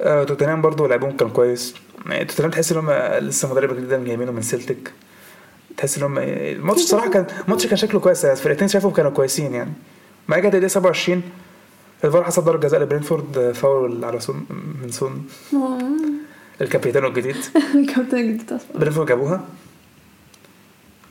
[0.00, 1.74] آه توتنهام برضه لعبهم كان كويس.
[2.06, 2.90] يعني توتنهام تحس إن هم
[3.28, 4.92] لسه مدرب جديد جايبينه من سيلتيك.
[5.76, 9.72] تحس ان هم الماتش الصراحة كان الماتش كان شكله كويس الفرقتين شايفهم كانوا كويسين يعني.
[10.28, 11.22] ما جت الدقيقه 27
[12.04, 14.46] الفار حسب ضربة جزاء لبرينفورد آه، فاول على سون
[14.82, 15.26] من سون.
[16.60, 17.36] ال capitano الجديد.
[17.74, 18.78] الكابتن الجديد أصلا.
[18.78, 19.44] برينفورد جابوها.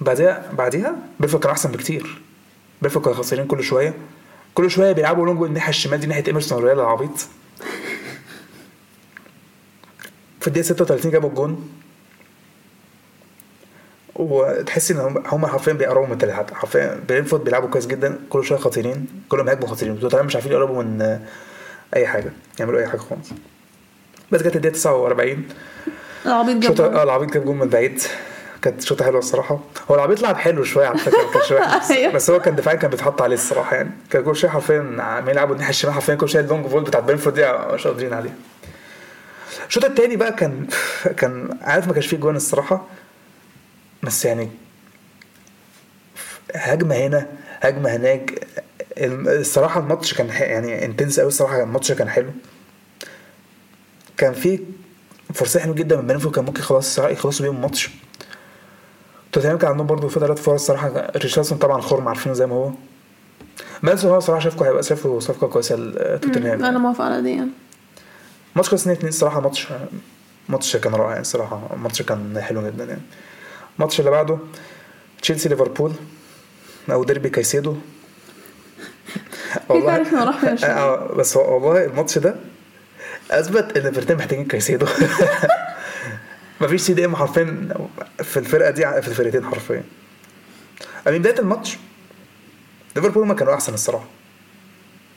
[0.01, 2.21] بعدها بعديها برينفورد كان أحسن بكتير.
[2.81, 3.93] برينفورد كانوا خطيرين كل شوية.
[4.53, 7.27] كل شوية بيلعبوا long الناحية الشمال دي ناحية إيمرسون رويال العبيط.
[10.41, 11.69] في الدقيقة 36 جابوا الجون.
[14.15, 16.55] وتحس إن هم حرفيا بيقربوا من التلاتة.
[16.55, 20.83] حرفيا برينفورد بيلعبوا كويس جدا كل شوية خطيرين كلهم هيهاجموا خطيرين توتنهام مش عارفين يقربوا
[20.83, 21.19] من
[21.95, 23.29] أي حاجة يعملوا أي حاجة خالص.
[24.31, 25.43] بس جت الدقيقة 49
[26.25, 26.97] العبيط جاب شوطه جول.
[26.97, 28.01] آه العبيط جاب جون من بعيد.
[28.61, 29.59] كانت شوطة حلوة الصراحة.
[29.91, 32.11] هو العبيط لعب حلو شوية على فكرة ما كانش وحش أيوه.
[32.13, 33.91] بس هو كان دفاعيا كان بيتحط عليه الصراحة يعني.
[34.09, 37.03] كان كل شوية حرفيا عمالين يلعبوا الناحية الشمال حرفيا كل شوية ال long ball بتاعت
[37.03, 38.33] برينفورد دي مش قادرين عليها.
[39.67, 40.67] الشوط التاني بقى كان
[41.17, 42.85] كان عارف ما كانش فيه جوان الصراحة؟
[44.03, 44.49] بس يعني
[46.55, 47.27] هجمة هنا
[47.61, 48.47] هجمة هناك.
[48.97, 52.29] الصراحة الماتش كان يعني intense قوي الصراحة الماتش كان حلو.
[54.17, 54.59] كان في
[55.33, 57.89] فرصة حلوة جدا من بنفيكا كان ممكن خلاص يخلصوا بيهم الماتش.
[59.31, 62.71] توتنهام كان عندهم برضه في ثلاث فرص صراحة ريشارلسون طبعا خرم عارفينه زي ما هو.
[63.83, 67.49] ماديسون هو صراحة شايفه هيبقى شايفه صفقة كويسة لتوتنهام أنا موافقة على دي يعني.
[68.55, 69.67] ماتش كويس 2 2 الصراحة ماتش
[70.49, 71.75] ماتش كان رائع الصراحة.
[71.75, 73.01] ماتش كان حلو جدا يعني.
[73.75, 74.37] الماتش اللي بعده
[75.21, 75.93] تشيلسي ليفربول
[76.91, 77.75] أو ديربي كايسيدو.
[79.69, 82.35] كيف عرفنا راح؟ آه بس والله الماتش ده
[83.31, 84.85] أثبت إن الفرقتين محتاجين كايسيدو.
[86.61, 87.73] مفيش CDM حرفيا
[88.23, 89.83] في الفرقة دي في الفرقتين حرفيا.
[91.07, 91.77] من بداية الماتش
[92.95, 94.05] ليفربول ما كانوا أحسن الصراحة.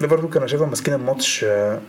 [0.00, 1.80] ليفربول كانوا شايفهم ماسكين الماتش آه،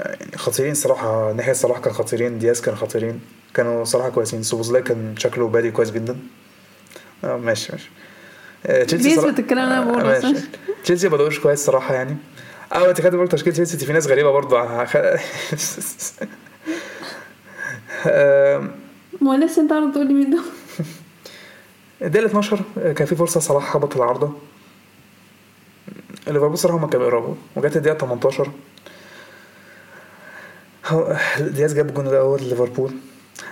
[0.00, 1.32] يعني خطيرين صراحة.
[1.32, 3.20] ناحية صلاح كان خطيرين دياز كان خطيرين.
[3.54, 4.42] كانوا صراحة كويسين.
[4.42, 6.16] سوبوزلاي كان شكله بادي كويس جدا.
[7.24, 7.90] آه ماشي ماشي.
[8.66, 10.34] آه، تشيلسي صراحة- الكلام بقوله آه،.
[10.84, 11.08] تشيلسي
[11.42, 12.16] كويس صراحة يعني.
[12.72, 14.62] آه انت كاتب برضه تشكيلة تشيلسي في ناس غريبة برضه.
[18.06, 18.70] آم،
[19.20, 20.38] ما لسه انت عارف تقول لي مين ده
[22.02, 24.32] الدقيقة 12 كان في فرصة صلاح خبط العارضة.
[26.26, 27.34] ليفربول صراحة هما كانوا بيقربوا.
[27.56, 28.50] وجت الدقيقة 18
[30.86, 32.92] هو دياز جاب الجون الأول ليفربول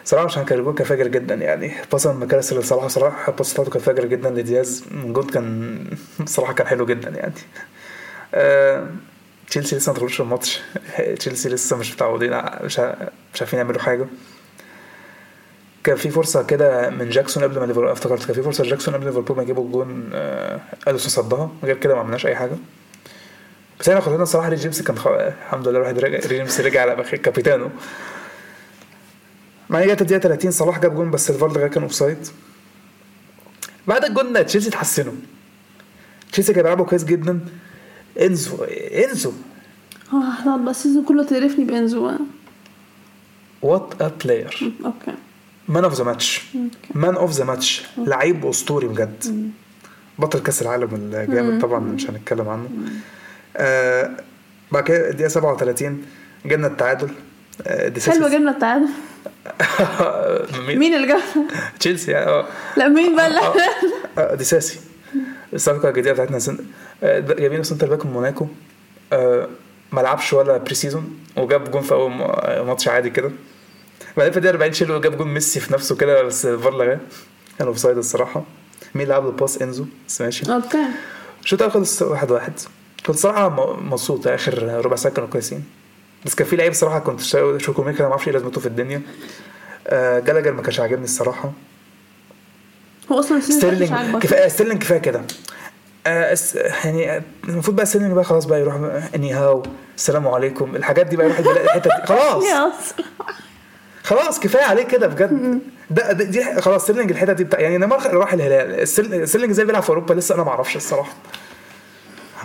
[0.05, 1.73] صراحة عشان الجون كان فاجر جدا يعني.
[1.93, 4.85] باص من مكارس لصلاح صراحة الباص بتاعته كانت فاجرة جدا لدياز.
[4.91, 5.85] الجون كان
[6.27, 7.33] صراحة كان حلو جدا يعني.
[8.35, 8.87] آه،
[9.49, 10.61] تشيلسي لسه ما دخلوش الماتش.
[11.19, 12.31] تشيلسي لسه مش متعودين
[12.63, 12.81] مش
[13.35, 14.07] مش عارفين يعملوا حاجة.
[15.85, 19.07] كان في فرصة كده من جاكسون قبل ما ليفربول افتكرت كان في فرصة جاكسون قبل
[19.07, 21.51] ليفربول ما يجيبوا الجون آه، اليسون صدها.
[21.65, 22.57] غير كده ما عملناش أي حاجة.
[23.81, 25.07] بس إحنا خطتنا الصراحه ري جيمس كان خ...
[25.07, 27.71] الحمد لله الواحد رجع ري جيمس رجع على بخ- capitano
[29.75, 32.19] مع جت الدقيقه 30 صلاح جاب جون بس الفار كان offside.
[33.87, 35.13] بعد الجون تشيلسي اتحسنوا.
[36.33, 37.41] تشيلسي كانوا بيلعبوا كويس جدا.
[38.21, 39.33] إنزو إنزو.
[40.13, 42.13] آه لا بس ال season كله تعرفني بإنزو.
[43.63, 45.15] what a player okay.
[45.69, 46.43] man of the match
[46.95, 49.51] man of the match لعيب أسطوري بجد.
[50.19, 52.69] بطل كأس العالم الجامد طبعا مش هنتكلم عنه.
[53.57, 54.11] آه
[54.73, 56.05] بعد كده الدقيقة 37
[56.47, 57.11] جبنا التعادل.
[57.67, 58.89] آه حلوة جبنا التعادل.
[60.67, 61.21] مين؟ مين اللي جاب؟
[61.81, 62.47] تشيلسي آه.
[62.77, 63.41] لا مين بقى؟ اللي
[64.19, 64.81] آه، ديساسي
[65.55, 66.59] الصفقة الجديدة بتاعتنا سن...
[67.03, 68.47] آه، جايبين centre back من موناكو.
[69.13, 69.49] آه
[69.93, 73.31] ما لعبش ولا pre-season وجاب جون في أول آه، ماتش عادي كده.
[74.17, 76.99] بعدين في الدقيقة 40 شيلو جاب جون ميسي في نفسه كده بس الفار لغاه
[77.59, 78.45] كان offside الصراحة.
[78.95, 79.87] مين اللي لعب ال pass إنزو.
[80.09, 80.53] بس ماشي.
[80.55, 80.85] okay.
[81.43, 82.53] الشوط الأول خلص واحد واحد.
[83.07, 83.49] كنت صراحة
[83.81, 85.65] مبسوط آخر ربع ساعة كانوا كويسين.
[86.25, 87.21] بس كان في لعيب صراحة كان
[87.59, 89.03] تشوكويميكا ما أعرفش إيه لازمته في الدنيا.
[89.87, 91.53] آه جالاجر ما كانش عاجبني الصراحة.
[93.13, 95.23] هو أصلا ستيرلينج كفاية ستيرلينج كفاية كده.
[96.07, 96.37] آه
[96.85, 98.75] يعني آه، المفروض بقى ستيرلينج بقى خلاص بقى يروح
[99.15, 99.63] اني هاو
[99.97, 100.77] السلام عليكم.
[100.77, 102.07] الحاجات دي بقى يروح الحتة دي.
[102.07, 102.45] خلاص.
[104.05, 105.61] خلاص كفاية عليه كده بجد.
[105.91, 108.89] ده دي, خلاص ستيرلينج الحتة دي بتاع يعني نيمار راح الهلال.
[108.89, 111.13] ستيرلينج إزاي بيلعب في أوروبا لسه أنا ما أعرفش الصراحة.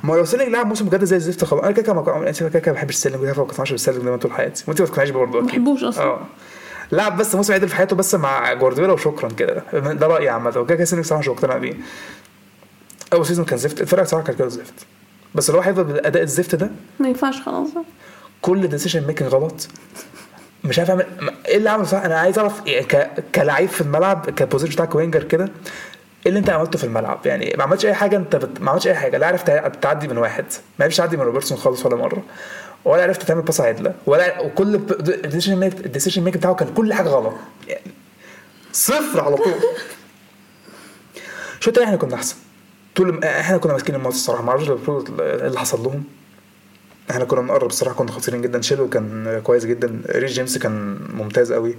[0.03, 2.31] ما هو لو ستيرلينج لعب موسم بجد زي الزفت خلاص أنا كده كده ما- أنا
[2.31, 4.63] كده كده ما بحبش ستيرلينج وكده ما بقتنعش بالستيرلينج ده طول حياتي.
[4.67, 5.47] وانت ما بتقتنعيش برضه ما.
[5.47, 6.03] بحبوش أصلاً.
[6.03, 6.19] آه.
[6.91, 9.63] لعب بس موسم عدل في حياته بس مع جوارديولا وشكرا كده.
[9.73, 10.49] ده رأيي عامة.
[10.59, 11.73] وكده كده ستيرلينج صراحة مش مقتنع بيه.
[13.13, 13.81] أول season كان زفت.
[13.81, 14.73] الفرقة صراحة كانت كده زفت.
[15.35, 17.69] بس لو هو هيفضل بالاداء الزفت ده ما ينفعش خلاص.
[18.41, 19.67] كل decision making غلط.
[20.63, 21.05] مش عارف اعمل
[21.47, 23.09] إيه اللي عمله صح أنا عايز أعرف يعني ك...
[23.35, 25.49] كلاعب في الملعب ك position بتاعك winger كده
[26.27, 27.19] اللي انت عملته في الملعب.
[27.25, 28.62] يعني ما عملتش أي حاجة انت بت...
[28.62, 29.17] ما عملتش أي حاجة.
[29.17, 29.51] لا عرفت
[29.82, 30.45] تعدي من واحد.
[30.79, 32.23] ما عرفتش تعدي من روبرتسون خالص ولا مرة.
[32.86, 33.93] ولا عرفت تعمل pass عدلة.
[34.05, 37.34] ولا وكل ال decision make بتاعه كان كل حاجة غلط.
[37.67, 37.91] يعني
[38.71, 39.53] صفر على طول.
[41.60, 42.36] شو إحنا كنا أحسن؟
[42.95, 44.43] طول إحنا كنا ماسكين الماتش الصراحة.
[44.43, 44.69] ما أعرفش
[45.19, 46.03] اللي حصل لهم.
[47.12, 47.95] إحنا كنا بنقرب الصراحة.
[47.95, 48.62] كنا خطيرين جدا.
[48.62, 50.01] شيلو كان كويس جدا.
[50.10, 51.75] ريس جيمس كان ممتاز قوي.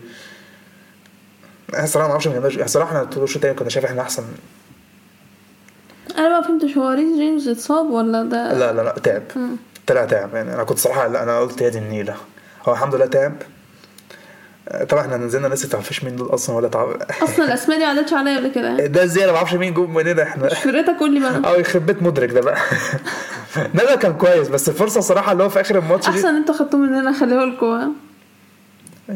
[1.74, 4.24] أنا الصراحه ما أعرفش ما الصراحه أنا طول الشوط كنا شايف إحنا أحسن.
[6.18, 9.22] أنا ما فهمتش هو ريس جيمس اتصاب ولا ده؟ لا لا لا تعب.
[9.86, 10.34] طلع تعب.
[10.34, 12.14] يعني أنا كنت صراحة لا أنا قلت يا دي النيلة.
[12.68, 13.32] هو الحمد لله تعب.
[14.88, 16.96] طبعا إحنا نزلنا ما تعرفش مين دول أصلا ولا تعب.
[17.22, 18.68] أصلا الأسماء دي ما عدتش عليا قبل كده.
[18.68, 20.46] يعني ده إزاي؟ أنا ما أعرفش مين جم منين إحنا.
[20.46, 21.36] مش فرقتك قول لي بقى.
[21.54, 22.58] آه يخرب بيت مدريك ده بقى.
[23.74, 27.12] ده كان كويس بس الفرصة الصراحه اللي هو في آخر الماتش أحسن أنتوا خدتوه مننا
[27.12, 27.92] خليه لكم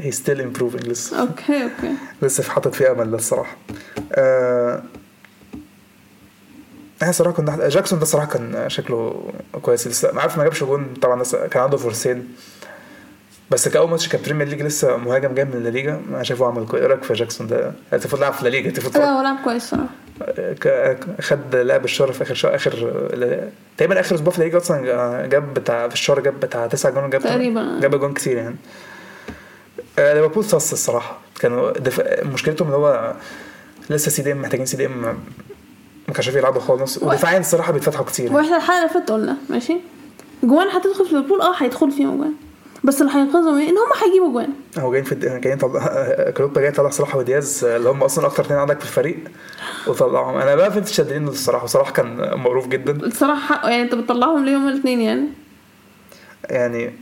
[0.00, 3.56] هي still improving لسه okay okay لسه في حاطط فيه أمل الصراحة.
[4.12, 4.82] آه
[7.02, 9.30] إحنا صراحة كنا جاكسون ده صراحة كان شكله
[9.62, 9.86] كويس.
[9.86, 10.94] لسه ما عارف ما جابش جون.
[11.02, 12.28] طبعا كان عنده فرصين
[13.50, 16.82] بس كأول ماتش كان Premier League لسه مهاجم جاي من الليجا أنا شايفه عمل كويس
[16.82, 19.88] إيه رأيك في جاكسون ده؟ المفروض لعب في الليجا لا هو لعب كويس صراحة.
[21.20, 22.72] خد لعب الشهر في آخر شهر آخر
[23.76, 27.20] تقريبا آخر أسبوع في الليجا أصلا جاب بتاع في الشهر جاب بتاع تسع جون جاب
[27.22, 27.78] تقريبا.
[27.80, 28.56] جاب جون كتير يعني.
[29.98, 31.18] ليفربول صص الصراحة.
[31.40, 32.00] كانوا دف...
[32.22, 33.14] مشكلتهم اللي هو
[33.90, 35.02] لسه سي دي إم محتاجين سي دي إم
[36.08, 37.02] ما كانش يلعبوا خالص.
[37.02, 38.32] ودفاعيا الصراحه بيتفتحوا كتير.
[38.32, 39.76] وإحنا الحلقة اللي فاتت قلنا ماشي؟
[40.42, 42.32] جوان هتدخل في ليفربول آه هيدخل فيهم جوان.
[42.84, 44.50] بس اللي هينقذهم إيه؟ إن هم هيجيبوا جوان.
[44.78, 48.58] هو جايين في جايين طلع كلوب جاي طلع صلاح ودياز اللي هم أصلا أكتر اثنين
[48.58, 49.18] عندك في الفريق
[49.86, 50.36] وطلعهم.
[50.36, 52.92] أنا بقى فهمت شادين الصراحه وصلاح كان معروف جدا.
[53.06, 55.28] الصراحه حقه يعني أنت بتطلعهم ليه هما الاثنين يعني؟
[56.50, 56.92] يعني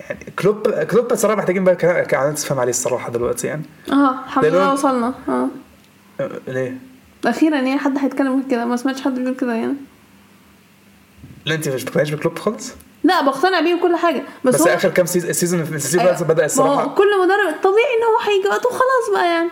[0.00, 3.62] يعني كلوب كلوب الصراحه محتاجين بقى كعادات تفهم عليه الصراحة دلوقتي يعني.
[3.92, 5.14] آه الحمد لله وصلنا.
[5.28, 5.48] آه.
[6.48, 6.78] ليه؟
[7.26, 9.74] أخيرا يعني حد هيتكلم كده ما سمعتش حد بيقول كده يعني.
[11.46, 12.72] لا أنت مش بتقتنعيش بكلوب خالص؟
[13.04, 14.22] لا بقتنع بيه وكل حاجة.
[14.44, 16.22] بس, بس هو آخر كام season ال season ال season أيوة.
[16.22, 16.94] بدأ الصراحة.
[16.94, 19.50] كل مدرب طبيعي إن هو هيجي وقته وخلاص بقى يعني.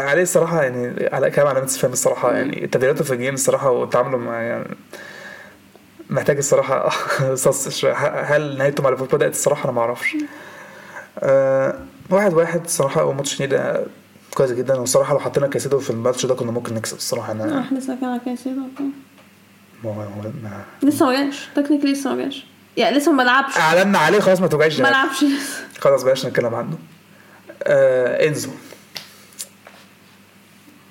[0.00, 2.66] عليه الصراحة يعني على كلام علامات استفهام الصراحة يعني.
[2.66, 4.76] تبديلاته في ال game الصراحة وتعامله مع يعني
[6.10, 6.88] محتاج الصراحة
[7.34, 10.16] صص هل نهايته مع ليفربول بدأت الصراحة؟ أنا ما أعرفش.
[11.18, 11.78] أه
[12.10, 13.86] واحد واحد الصراحة اول ماتش ده
[14.34, 14.74] كويس جدا.
[14.74, 17.32] والصراحة لو حطينا كايسيدو في الماتش ده كنا ممكن نكسب الصراحة.
[17.32, 18.90] أنا إحنا لسه كان على كايسيدو okay.
[19.84, 21.48] ما هو ما لسه ما جاش.
[21.56, 22.46] technically لسه ما جاش.
[22.76, 23.56] يعني لسه ما لعبش.
[23.56, 25.64] اعلنا عليه خلاص ما توجعش ما لعبش لسه.
[25.78, 26.78] خلاص بلاش نتكلم عنه.
[27.62, 28.50] آه إنزو.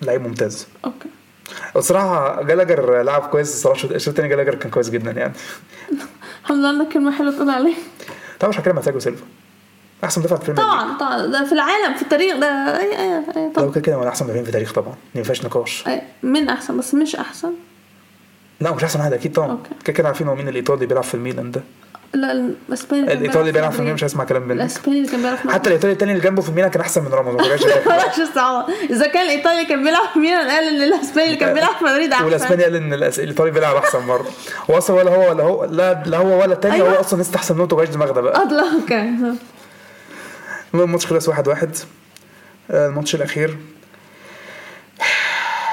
[0.01, 0.67] لعيب ممتاز.
[0.85, 1.09] okay.
[1.75, 5.33] الصراحة جالاجر لعب كويس الصراحة الشوط الثاني جالاجر كان كويس جدا يعني.
[6.43, 7.75] الحمد لله انك كلمة حلوة تقول عليه.
[8.39, 9.25] طبعا مش هتكلم عن تياجو سيلفا.
[10.03, 11.25] أحسن مدافع في ال Premier طبعا طبعا.
[11.25, 13.65] ده في العالم في التاريخ ده اي اي اي طبعا.
[13.65, 14.95] لو كده كده أحسن مدافعين في التاريخ طبعا.
[15.15, 15.83] ما فيهاش نقاش.
[16.23, 17.51] من أحسن؟ بس مش أحسن؟
[18.61, 19.57] لا مش أحسن واحد أكيد طبعا.
[19.85, 21.61] كده كده عارفين هو مين الإيطالي بيلعب في الميلان ده.
[22.13, 24.61] لا الإسباني الإيطالي بيلعب في مش هسمع كلام منك.
[24.61, 27.07] الإسباني اللي كان بيلعب في حتى الإيطالي الثاني اللي جنبه في الميلان كان أحسن من
[27.07, 31.39] راموس ما بلاش الصعوبه إذا كان الإيطالي كان بيلعب في ميلان قال إن الإسباني اللي
[31.39, 32.25] كان بيلعب في مدريد أحسن.
[32.25, 34.29] والإسباني قال إن الإيطالي بيلعب أحسن برضه.
[34.71, 36.89] هو أصلا ولا هو ولا هو لا لا هو ولا الثاني أيوة.
[36.89, 38.35] هو أصلا لسه احسن منه وجاش دماغ ده بقى.
[38.35, 39.13] آه أوكي.
[40.73, 41.75] الماتش خلص واحد واحد.
[42.69, 43.57] الماتش الأخير.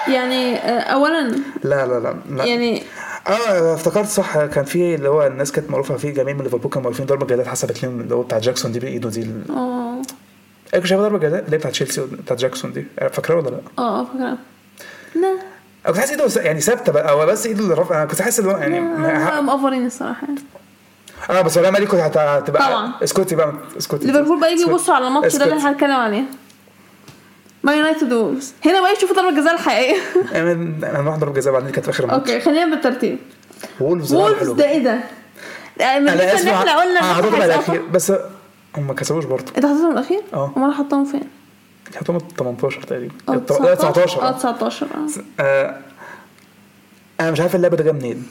[0.09, 0.57] يعني
[0.93, 1.37] اولا.
[1.65, 2.45] لا لا لا, لا.
[2.45, 2.83] يعني
[3.29, 6.83] آه افتكرت صح كان في اللي هو الناس كانت معروفة فيه جميع من ليفربول كانوا
[6.85, 10.03] معروفين ضربه جزاء اتحسبت لهم اللي هو بتاع جاكسون دي بايده دي آه.
[10.75, 12.87] إيه شايفه ضربه جزاء اللي هي بتاعت تشيلسي بتاعت جاكسون دي.
[13.13, 14.39] فاكرها ولا لا؟ آه فاكرها.
[15.15, 15.29] لا.
[15.87, 18.39] أنا كنت حاسس ايده يعني ثابتة بقى هو بس ايده اللي رفع أنا كنت حاسس
[18.41, 18.81] اللي هو يعني
[19.43, 20.27] مقفرين الصراحة.
[21.31, 22.93] آه بس ولا مالي كنت هتبقى طبعا.
[23.05, 26.23] اسكتي بقى اسكتي ليفربول بقى يجي يبصوا على الماتش ده اللي إحنا هنتكلم عليه.
[27.65, 29.97] مان يونايتد وولفز هنا بقى يشوفوا ضربة الجزاء الحقيقية.
[30.41, 33.19] أنا هنروح ضربة جزاء بعدين كانت في آخر أوكي خلينا بالترتيب.
[33.81, 34.95] وولفز وولفز ده إيه ده؟
[35.81, 37.83] من أنا ان إحنا قلنا أنا هحطهم الأخير.
[37.93, 38.13] بس
[38.77, 39.45] هم ما كسبوش برضه.
[39.57, 40.53] انت حطيتهم الأخير؟ آه.
[40.57, 41.29] أمال حطهم فين؟
[41.97, 43.15] حطهم 18 تقريبا.
[43.29, 44.31] أه 19 آه.
[44.33, 44.87] 19
[45.41, 45.77] آه.
[47.21, 48.27] أنا مش عارف اللعبة ده جه منين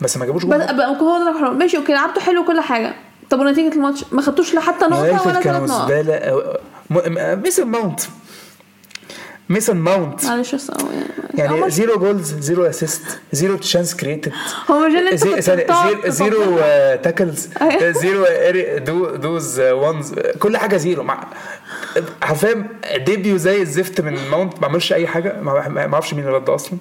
[0.00, 0.54] بس ما جابوش جول.
[0.54, 2.94] هو ده حلو ماشي okay لعبتوا حلو كل حاجة.
[3.30, 6.56] طب ونتيجة الماتش؟ ما خدتوش لا حتى نقطة ولا كانوا زبالة
[7.34, 8.00] ميسن ماونت.
[9.48, 14.32] ميسن ماونت معلش يعني, يعني zero goals zero assist zero chance created
[14.70, 15.40] هو مش زي
[16.06, 16.58] zero
[17.02, 17.48] tackles
[17.82, 18.26] zero
[18.78, 21.26] duels won كل حاجة zero مع
[22.22, 26.54] حرفيا debut زي الزفت من ماونت ما عملش أي حاجة ما أعرفش مين الواد ده
[26.54, 26.78] أصلا.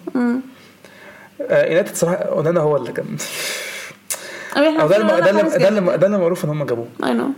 [1.49, 3.17] يونايتد صراحة أونانا هو اللي كان.
[4.55, 5.29] ده اللي ده
[5.67, 6.87] اللي ده اللي معروف إن هم جابوه.
[7.03, 7.29] I know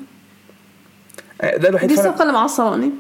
[1.42, 2.92] ده الوحيد دي الصفقه اللي معصباني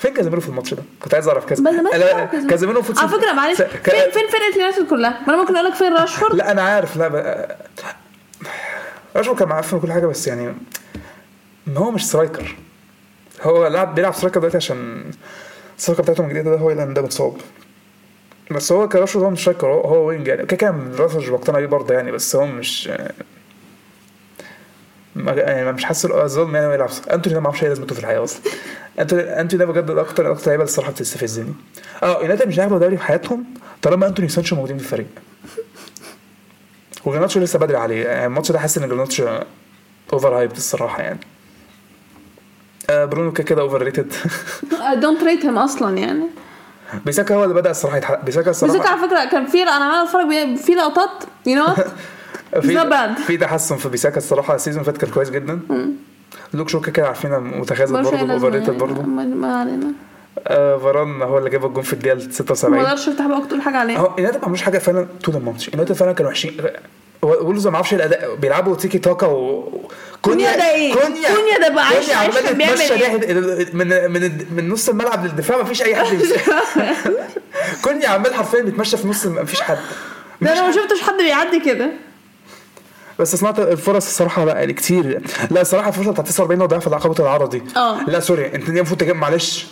[0.00, 2.48] فين كازيميرو في الماتش ده؟ كنت عايز أعرف كاز بس بس لا، كذا.
[2.48, 2.82] كازيميرو.
[2.82, 5.68] في على فكرة معلش س- فين ك- فين فرقه يونايتد كلها؟ ما أنا ممكن أقول
[5.70, 6.34] لك فين راشفورد.
[6.34, 6.96] لا أنا عارف.
[6.96, 7.46] لا ب...
[9.16, 10.54] راشفورد كان معفن وكل حاجة بس يعني
[11.66, 12.56] ما هو مش striker
[13.42, 15.04] هو لاعب بيلعب striker دلوقتي عشان
[15.78, 17.36] الصفقه بتاعته الجديدة ده هو اللي ده متصاب.
[18.50, 20.46] بس هو كراشفورد هو مش striker هو, wing يعني.
[20.46, 22.90] كده كده راشفورد مش بقتنع بيه برضه يعني بس هو مش
[25.14, 28.00] ما يعني مش حاسس الظلم يعني هو يلعب أنتوني ده ما أعرفش إيه لازمته في
[28.00, 28.42] الحياة أصلا.
[29.00, 31.54] انتوني انتوني ده بجد أكتر أكتر لعيبة الصراحة بتستفزني.
[32.02, 33.44] آه يونايتد مش هياخدوا دوري في حياتهم
[33.82, 35.06] طالما أنتوني سانشو موجودين في الفريق.
[37.04, 38.04] وجرناتشو لسه بدري عليه.
[38.04, 39.38] يعني الماتش ده حاسس إن جرناتشو
[40.12, 41.20] over hype الصراحة يعني.
[42.90, 44.12] آه برونو كده كده overrated
[44.94, 46.24] don't rate him أصلا يعني.
[47.06, 50.06] بيساكا هو اللي بدأ الصراحة يتحرق بيساكا بس على الصراحه فكرة كان في أنا عمال
[50.06, 51.10] اتفرج في لقطات
[51.46, 51.66] you know
[52.62, 53.24] في.
[53.26, 54.54] في تحسن في بيساكا الصراحة.
[54.54, 55.60] ال season فات كان كويس جدا.
[56.54, 59.02] لوك شو كده عارفين متخاذل برضه overrated برضه.
[59.02, 59.92] ما ما علينا.
[60.46, 63.76] آه فاران هو اللي جاب الجون في الدقيقة ما 76 أقدرش افتح بقى تقول حاجة
[63.76, 63.96] عليه.
[63.98, 65.68] هو يونايتد ما عملوش حاجة فعلا طول الماتش.
[65.68, 66.56] يونايتد فعلا كانوا وحشين.
[67.22, 69.68] وولز ما أعرفش الاداء بيلعبوا تيكي تاكا و
[70.22, 74.68] كونيا ده إيه؟ كونيا ده بقى عايش- كونيا عايش كان بيعمل؟ ناحية- من من من
[74.68, 76.18] نص الملعب للدفاع ما فيش أي حد.
[77.84, 79.78] كونيا عمال حرفيا بيتمشى في نص ما فيش حد.
[80.40, 81.90] ده أنا ما شفتش حد بيعدي كده.
[83.20, 85.22] بس سمعت الفرص الصراحه لا يعني كتير.
[85.50, 88.04] لا الصراحه الفرصة بتاعت 49 وضعها في العقبة العرضي آه.
[88.04, 89.66] لا sorry انت المفروض تجيب معلش.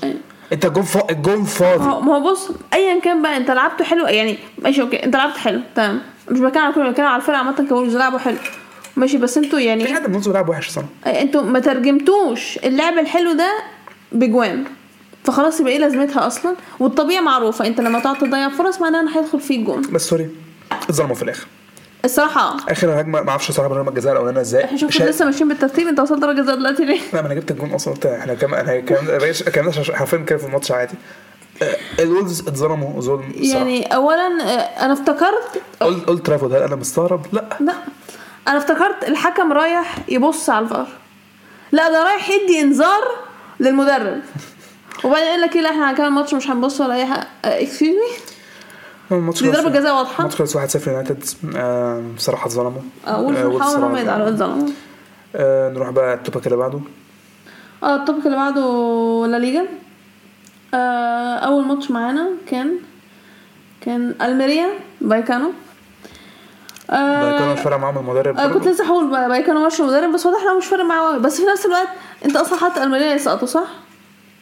[0.53, 1.11] انت الجون فا...
[1.11, 1.85] الجون فاضي.
[1.85, 5.37] هو- ما هو بص ايا كان بقى انت لعبته حلو يعني ماشي okay انت لعبت
[5.37, 6.01] حلو تمام.
[6.31, 8.37] مش بتكلم على كل بتكلم على الفرقة عامة ك Wolves لعبوا حلو.
[8.97, 10.89] ماشي بس أنتوا في يعني حد من بيلعب وحش صراحة.
[11.07, 13.51] أنتوا ما ترجمتوش اللعب الحلو ده
[14.13, 14.65] بجوان.
[15.25, 19.41] فخلاص يبقى إيه لازمتها أصلا؟ والطبيعة معروفة انت لما تقعد تضيع فرص معناها إن هيدخل
[19.41, 19.83] فيك جون.
[19.93, 20.29] بس sorry
[20.73, 21.47] اتظلموا في الآخر.
[22.05, 22.57] الصراحة.
[22.69, 24.65] آخر هجمة ما أعرفش صراحة ضربه الجزاء الاولانيه إزاي.
[24.65, 27.51] إحنا شوف لسه ماشيين بالترتيب أنت وصلت درجة زي دلوقتي ليه؟ لا ما أنا جبت
[27.51, 29.07] الجون أصلا قلت إحنا كام إحنا كام
[29.53, 30.95] كام حرفيا كده في الماتش عادي.
[31.63, 37.27] آه، الولز اتظلموا ظلم يعني اولا آه، أنا افتكرت قلت قلت ترافود هل أنا مستغرب؟
[37.33, 37.45] لا.
[37.61, 37.75] لا.
[38.49, 40.89] أنا افتكرت الحكم رايح يبص على الفار.
[41.73, 43.03] لا ده رايح يدي إنذار
[43.61, 44.21] للمدرب.
[45.05, 47.27] وبعدين قال لك إيه لا إحنا هنكمل الماتش مش هنبص ولا أي حاجة.
[47.45, 48.38] اكسكيوز مي الماتش
[49.11, 50.19] دي ضربة جزاء واضحة.
[50.19, 51.25] الماتش خلص 1-0 يونايتد
[51.57, 52.81] آه، بصراحه اتظلموا.
[53.07, 54.69] آه آه، Wolves بيحاولوا انهم صراحة- يزعلوا اتظلموا
[55.37, 56.81] آه، نروح بقى ال topic اللي بعده.
[57.83, 58.63] آه ال topic اللي بعده
[59.27, 59.67] لا ليجا.
[60.75, 62.73] آه أول ماتش معانا كان
[63.81, 64.69] كان ألميريا
[65.01, 65.53] بايكانو.
[66.91, 68.67] آه كانوا مش فارق معاهم المدرب آه كنت.
[68.69, 71.19] لسه هقول بايكانو ماشي مدرب بس واضح إنه مش فارق معاه.
[71.19, 71.89] بس في نفس الوقت
[72.25, 73.67] أنت أصلا حاطط ألميريا يسقطوا صح؟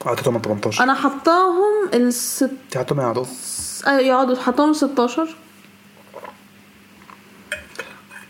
[0.07, 3.23] اعطيتهم من 18 أنا حطاهم الست انت حطهم يقعدوا.
[3.25, 3.35] أيوه
[3.87, 5.29] يقعدوا حطاهم 16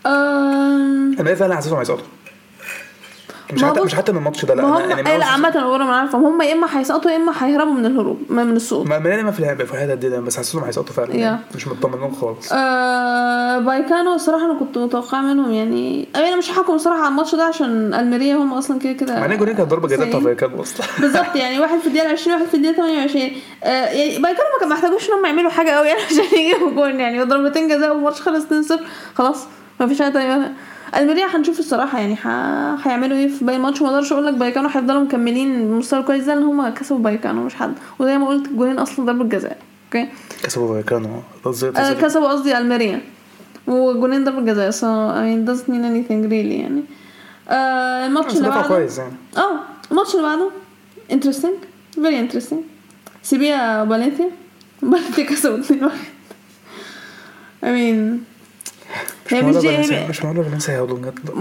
[0.07, 2.05] آم، أنا فعلا حسيتهم هيسقطوا
[3.53, 5.97] مش حتى مش حتى من الماتش ده لا ما هم يعني لا عامة أنا ما
[5.97, 9.23] عارفة هم يا إما هيسقطوا يا إما هيهربوا من الهروب ما من السقوط ما ملاني
[9.23, 11.39] ما في الحته في الحته دي بس حسيتهم هيسقطوا فعلا يعني.
[11.53, 11.57] Yeah.
[11.57, 16.75] مش مطمن لهم خالص آه بايكانو الصراحة أنا كنت متوقعة منهم يعني أنا مش هحكم
[16.75, 19.89] الصراحة على الماتش ده عشان ألميريا هم أصلا كده كده مع إن جونين كانت ضربة
[19.89, 20.21] جزاء.
[20.21, 23.31] بتاع كان أصلا بالظبط يعني واحد في الدقيقة 20 واحد في الدقيقة 28
[23.65, 27.23] آه يعني بايكانو ما محتاجوش إن هم يعملوا حاجة قوي يعني عشان يجيبوا جون يعني
[27.23, 28.49] ضربتين جزاء والماتش خلص 2-0
[29.15, 29.47] خلاص
[29.81, 30.53] ما فيش حاجة تانية
[30.96, 32.16] الميريا هنشوف الصراحة يعني.
[32.85, 33.83] هيعملوا إيه في باقي الماتش.
[33.83, 36.25] ما أقدرش أقول لك بايكانو هيفضلوا مكملين بمستوى كويس.
[36.25, 37.75] ده لأن هم كسبوا بايكانو مش حد.
[37.99, 39.59] وزي ما قلت الجولين أصلا ضربة جزاء.
[39.87, 40.09] okay؟
[40.42, 43.01] كسبوا كانوا قصدي آه كسبوا قصدي ألميريا.
[43.66, 44.70] وجولين ضربة جزاء.
[44.70, 46.83] So I mean doesn't mean anything really يعني.
[47.49, 48.68] آه الماتش اللي بعده.
[48.68, 49.12] كويس يعني.
[49.37, 49.59] آه
[49.90, 50.51] الماتش اللي بعده
[51.12, 51.57] interesting
[51.99, 52.57] very interesting.
[53.23, 54.31] سيفيا فالنسيا
[54.83, 55.96] فالنسيا كسبوا 2 1
[57.62, 58.18] I mean
[59.27, 61.31] مش معقولة جاي فالنسيا مش معقولة فالنسيا هيقعدوا بجد.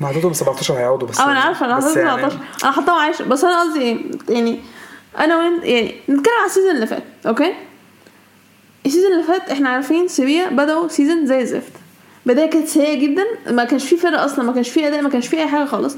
[0.00, 2.10] ما- عددهم 17 هيقعدوا بس أه أنا عارفة أنا بس حطيت يعني.
[2.30, 3.98] 17 أنا حطاهم 10 بس أنا قصدي إيه؟
[4.28, 4.60] يعني
[5.18, 7.54] أنا وانت يعني نتكلم على ال season اللي فات okay؟
[8.86, 11.72] ال season اللي فات إحنا عارفين سيفيا بدأوا season زي الزفت
[12.26, 15.26] بداية كانت سيئة جدا ما كانش فيه فرق أصلا ما كانش فيه أداء ما كانش
[15.28, 15.96] فيه أي حاجة خالص.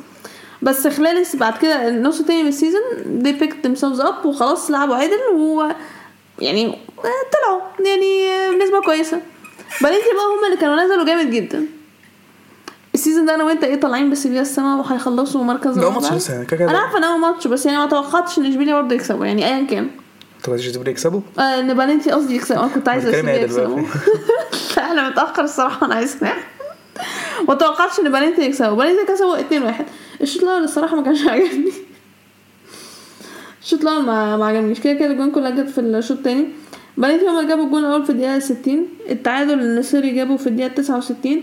[0.62, 2.82] بس خلال بعد كده النص التاني من السيزون
[3.22, 5.64] they picked themselves up وخلاص لعبوا عدل و
[6.38, 6.66] يعني
[6.98, 7.02] آه،
[7.32, 7.60] طلعوا.
[7.86, 9.20] يعني آه، بنسبة كويسة.
[9.68, 11.66] فالنسيا بقى هم اللي كانوا نزلوا جامد جدا.
[12.94, 15.90] ال season ده أنا وانت إيه طالعين بسيفيا السما وهيخلصوا مركز ده.
[15.90, 16.70] ماتش لسه يعني كده.
[16.70, 19.66] أنا عارفة ان هو ماتش بس يعني ما توقعتش ان اشبيليا برضه يكسبوا يعني ايا
[19.66, 19.90] كان.
[20.48, 23.80] عايزين تبقوا يكسبوا آه ان فالنسيا قصدي يكسب أنا كنت عايزة اشبيليا؟ يكسبوا
[24.76, 26.36] لا أنا متأخر الصراحة أنا عايز أنام.
[27.48, 29.86] ما توقعتش ان فالنسيا يكسبوا فالنسيا كسبوا 2 1
[30.20, 31.72] الشوط الأول الصراحة ما كانش عاجبني.
[33.62, 34.80] الشوط الأول ما ما عجبنيش.
[34.80, 36.48] كده كده الجون كلها جت في الشوط التاني.
[36.98, 41.42] هما اللي جابوا الجون الأول في الدقيقة 60 التعادل النصيري جابه في الدقيقة 69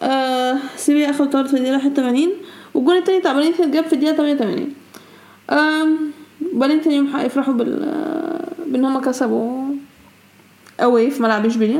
[0.00, 2.28] آه سيبيا اخد طرد في الدقيقة 81
[2.74, 4.74] والجون التاني بتاع فالنسيا جاب في الدقيقة 88
[5.50, 5.98] أم،
[6.54, 7.92] وبعدين تاني يوم هيفرحوا بال
[8.66, 9.74] بإن هما كسبوا
[10.82, 11.78] away في ملعب إشبيليا.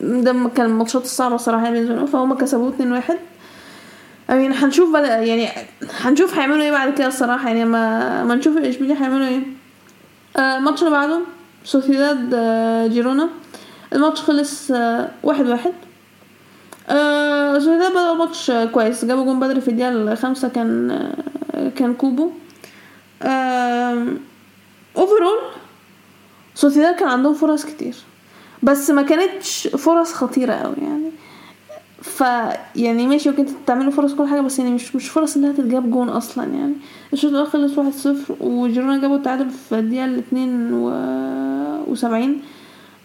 [0.00, 2.06] ده كان الماتشات الصعبة الصراحة يعني بالنسبة لهم.
[2.06, 3.16] فهم كسبوه اتنين واحد.
[4.28, 5.48] يعني هنشوف بقى يعني
[6.00, 7.48] هنشوف هيعملوا إيه بعد كده الصراحة.
[7.48, 9.40] يعني ما ما نشوف إشبيليا هيعملوا إيه.
[10.36, 11.20] آه، الماتش اللي بعده
[11.64, 13.28] سوسيداد آه، جيرونا.
[13.92, 15.72] الماتش خلص آه، واحد واحد.
[16.88, 19.04] آه، سوسيداد بدأ الماتش كويس.
[19.04, 20.98] جابوا جون بدري في الدقيقة الخامسة كان
[21.76, 22.30] كان كوبو.
[24.96, 25.38] overall
[26.54, 27.94] سوسيداد كان عندهم فرص كتير
[28.62, 31.12] بس ما كانتش فرص خطيرة قوي يعني.
[32.02, 32.20] ف
[32.76, 36.08] يعني ماشي ممكن تعملوا فرص كل حاجة بس يعني مش مش فرص إنها تتجاب جون
[36.08, 36.72] أصلا يعني.
[37.12, 40.90] الشوط الأول خلص واحد صفر وجيرونا جابوا التعادل في الدقيقة الاتنين و...
[41.88, 42.42] وسبعين.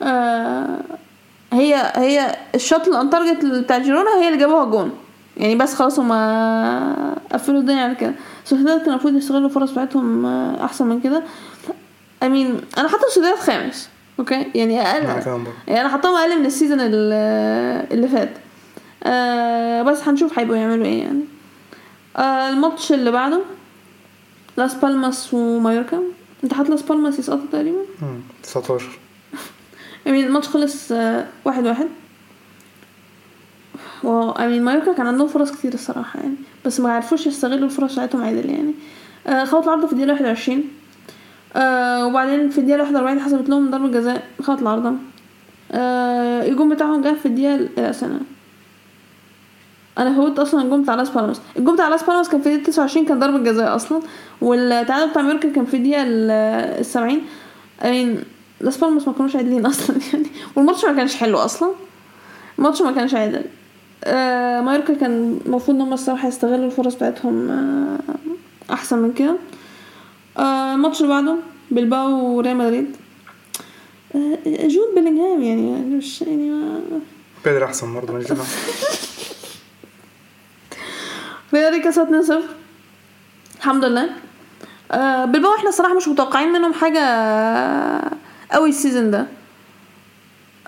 [0.04, 0.80] آه
[1.54, 4.92] هي هي ال shot ال on target بتاع جيرونا هي اللي جابوها جون.
[5.38, 8.14] يعني بس خلاص هما قفلوا الدنيا على كده.
[8.46, 11.24] سوسيداد كان المفروض يستغلوا الفرص بتاعتهم آه، أحسن من كده.
[12.24, 13.90] I mean أنا حاطة سوسيداد خامس
[14.20, 15.04] okay؟ يعني أقل
[15.68, 18.30] يعني أنا حطاهم أقل من ال season ال- اللي فات.
[19.04, 21.22] آه بس هنشوف هيبقوا يعملوا إيه يعني.
[22.18, 23.40] آه الماتش اللي بعده
[24.58, 26.00] لاس بالماس ومايوركا.
[26.44, 28.86] أنت حاطط لاس بالماس يسقطوا تقريبا؟ مم، 19
[30.06, 31.88] يعني الماتش خلص آه واحد واحد.
[34.04, 36.36] و يعني مايوركا كان عندهم فرص كتير الصراحة يعني
[36.66, 38.74] بس ما عرفوش يستغلوا الفرص بتاعتهم عدل يعني.
[39.28, 40.64] آه خبط العارضة في الدقيقة واحد وعشرين.
[41.56, 44.92] آه وبعدين في الدقيقة واحد وأربعين حسبت لهم ضربة جزاء خبط العارضة
[45.72, 48.20] آه الجون بتاعهم جه في الدقيقة الأسنة
[49.98, 51.42] أنا فوت أصلا الجون بتاع لاس بالماس.
[51.58, 54.00] الجون بتاع لاس بالماس كان في الدقيقه 29 كان ضربه جزاء أصلا.
[54.42, 57.22] والتعادل بتاع مايوركا كان في الدقيقه ال 70
[57.86, 58.24] I mean
[58.62, 60.28] لاس بالماس ما كانوش عادلين أصلا يعني.
[60.56, 61.72] والماتش ما كانش حلو أصلا.
[62.60, 63.44] الماتش ما كانش عادل.
[64.04, 67.98] آه مايوركا كان المفروض إن هم الصراحة يستغلوا الفرص بتاعتهم آه
[68.74, 69.36] احسن من كده.
[70.38, 71.36] آه الماتش اللي بعده
[71.72, 72.96] بلباو وريال مدريد.
[74.16, 76.80] آه جود بيلينغهام يعني مش يعني ما
[77.46, 78.20] بيدر أحسن برضه
[81.54, 82.34] ريال كسبت 2-0
[83.58, 84.10] الحمد لله.
[84.92, 87.00] آه بلباو إحنا الصراحه مش متوقعين منهم حاجة
[88.52, 89.26] قوي ال season ده.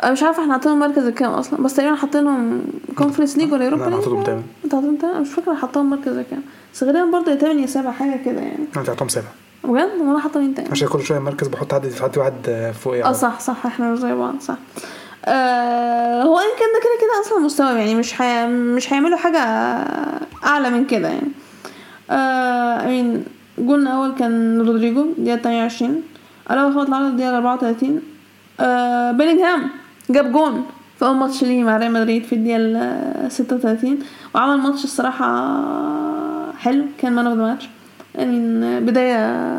[0.03, 2.63] آه مش عارفة إحنا حاطينهم مركز الكام أصلا بس تقريبا حاطينهم
[2.97, 4.43] Conference League ولا Europa League حاططهم تامن.
[4.63, 6.41] أنت حاططهم تامن؟ أنا مش فاكرة حاطاهم مركز الكام.
[6.73, 8.65] بس غالبا برضه يا تامن يا سابع حاجة كده يعني.
[8.75, 9.27] أنا بتاعتهم سابع.
[9.63, 12.97] بجد؟ أنا حاطه مين تاني؟ عشان كل شوية مركز بحط حد حد واحد فوق آه
[12.97, 14.57] يعني صح صح إحنا زي بعض صح.
[15.30, 18.47] آه هو إن كان ده كده كده أصلا مستوى يعني مش حي...
[18.47, 19.39] مش هيعملوا حاجة
[20.45, 21.32] أعلى من كده يعني.
[22.11, 23.25] آه امين
[23.57, 26.01] جول الأول كان رودريجو الدقيقه 28
[26.51, 28.01] الأول خبط العارضة الدقيقه 34
[28.59, 29.69] آه بيلينغهام
[30.09, 30.65] جاب جون
[30.99, 33.99] في أول ماتش ليه مع ريال مدريد في الدقيقة ال 36
[34.36, 35.27] وعمل ماتش الصراحة
[36.57, 37.70] حلو كان man of the match
[38.15, 39.53] يعني بداية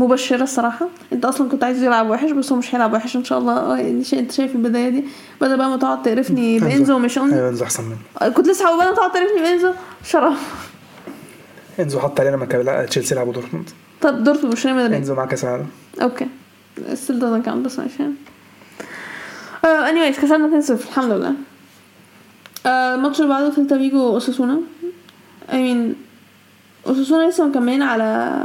[0.00, 3.38] مبشرة الصراحه انت أصلا كنت عايز يلعب وحش بس هو مش هيلعب وحش ان شاء
[3.38, 3.52] الله.
[3.52, 5.04] آه يعني انت شايف البداية دي.
[5.40, 7.64] بدل بقى ما تقعد تقرفني بإنزو ومش انزو أيوه إنزو.
[7.64, 9.72] أحسن منه كنت لسه هقول بقى تقعد تقرفني بإنزو.
[10.04, 10.68] شرف.
[11.80, 13.70] إنزو حط علينا لما كان تشيلسي لعبوا دورتموند.
[14.00, 14.92] طب دورتموند مش ريال مدريد.
[14.92, 15.66] إنزو مع كأس العالم.
[16.02, 16.26] Okay.
[16.78, 18.02] Still doesn't count بس ماشي.
[19.62, 21.30] uh, anyways كسبنا 2-0 الحمد لله.
[21.30, 24.60] uh, الماتش اللي بعده سيلتا فيجو أوساسونا.
[25.48, 25.94] I mean
[26.86, 28.38] أوساسونا لسه مكملين على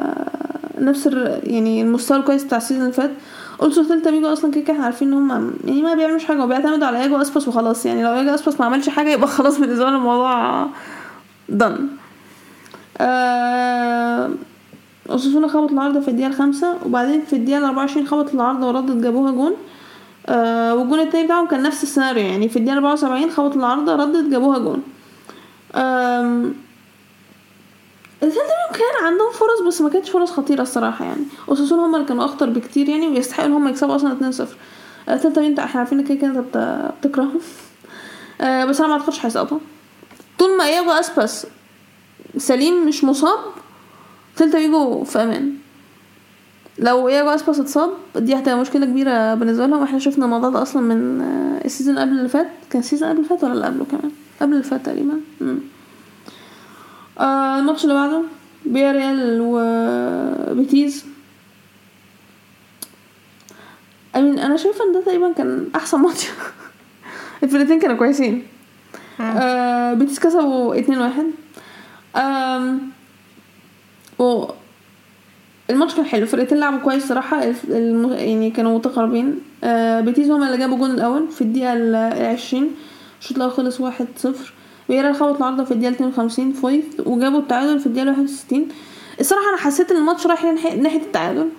[0.80, 1.06] نفس.
[1.44, 3.12] يعني المستوى الكويس بتاع ال season اللي فات.
[3.60, 7.04] قلت سيلتا فيجو أصلا كده إحنا عارفين إن هم يعني ما بيعملوش حاجة وبيعتمدوا على
[7.04, 7.86] إياجو اسباس وخلاص.
[7.86, 10.66] يعني لو إياجو اسباس ما عملش حاجة يبقى خلاص بالنسبة لهم الموضوع
[11.60, 11.82] done.
[12.98, 14.30] آه...
[15.48, 19.54] خبط العارضة في الدقيقة الخامسة وبعدين في الدقيقة الأربعة وعشرين خبط العارضة وردت جابوها جون.
[20.28, 24.30] آه والجون التاني بتاعهم كان نفس السيناريو يعني في الدقيقة أربعة وسبعين خبط العارضة ردت
[24.32, 24.84] جابوها جون.
[25.76, 26.54] آم،
[28.30, 31.22] منهم كان عندهم فرص بس ما كانتش فرص خطيرة الصراحة يعني.
[31.50, 34.56] اوساسونا هما اللي كانوا أخطر بكتير يعني ويستحقوا إن هما يكسبوا أصلا اتنين صفر.
[35.10, 37.40] الثالثة منهم إحنا عارفين كده كده أنت بت- بتكرههم.
[38.42, 39.60] آه بس أنا ما أعتقدش هيسقطوا.
[40.40, 41.48] طول ما إياجو أسباس
[42.38, 43.40] سليم مش مصاب
[44.36, 45.54] سيلتا فيجو في أمان.
[46.80, 49.84] لو إياجو أسباس اتصاب دي هتبقى مشكلة كبيرة بالنسبة لهم.
[49.84, 52.48] إحنا شفنا الموضوع ده أصلا من آه، ال season قبل اللي فات.
[52.70, 54.12] كان ال season قبل اللي فات ولا اللي قبله كمان؟
[54.42, 55.20] قبل اللي فات تقريبا.
[55.42, 55.58] مم.
[57.20, 58.22] آه الماتش اللي بعده
[58.66, 61.06] فياريال وبيتيز
[64.16, 66.28] امين أنا شايفة إن ده تقريبا كان أحسن ماتش.
[67.44, 68.44] الفرقتين كانوا كويسين.
[69.22, 71.26] آه بيتيز كسبوا اتنين واحد.
[72.16, 72.82] آم،
[74.20, 74.46] و
[75.70, 76.22] الماتش كان حلو.
[76.24, 77.44] الفرقتين لعبوا كويس صراحة.
[77.70, 78.14] الم...
[78.14, 79.40] يعني كانوا متقاربين.
[79.64, 82.72] آه بيتيز هما اللي جابوا الجون الأول في الدقيقة ال- العشرين.
[83.22, 84.54] الشوط الأول خلص واحد صفر.
[84.88, 88.68] فياريال خبط العارضة في اتنين وخمسين فويت وجابوا التعادل في واحد وستين.
[89.20, 91.50] الصراحة أنا حسيت إن الماتش رايح ناحيه التعادل.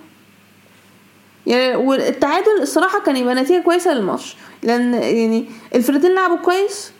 [1.47, 4.35] يعني والتعادل الصراحة كان يبقى نتيجة كويسة للماتش.
[4.63, 6.91] لأن يعني الفرقتين لعبوا كويس.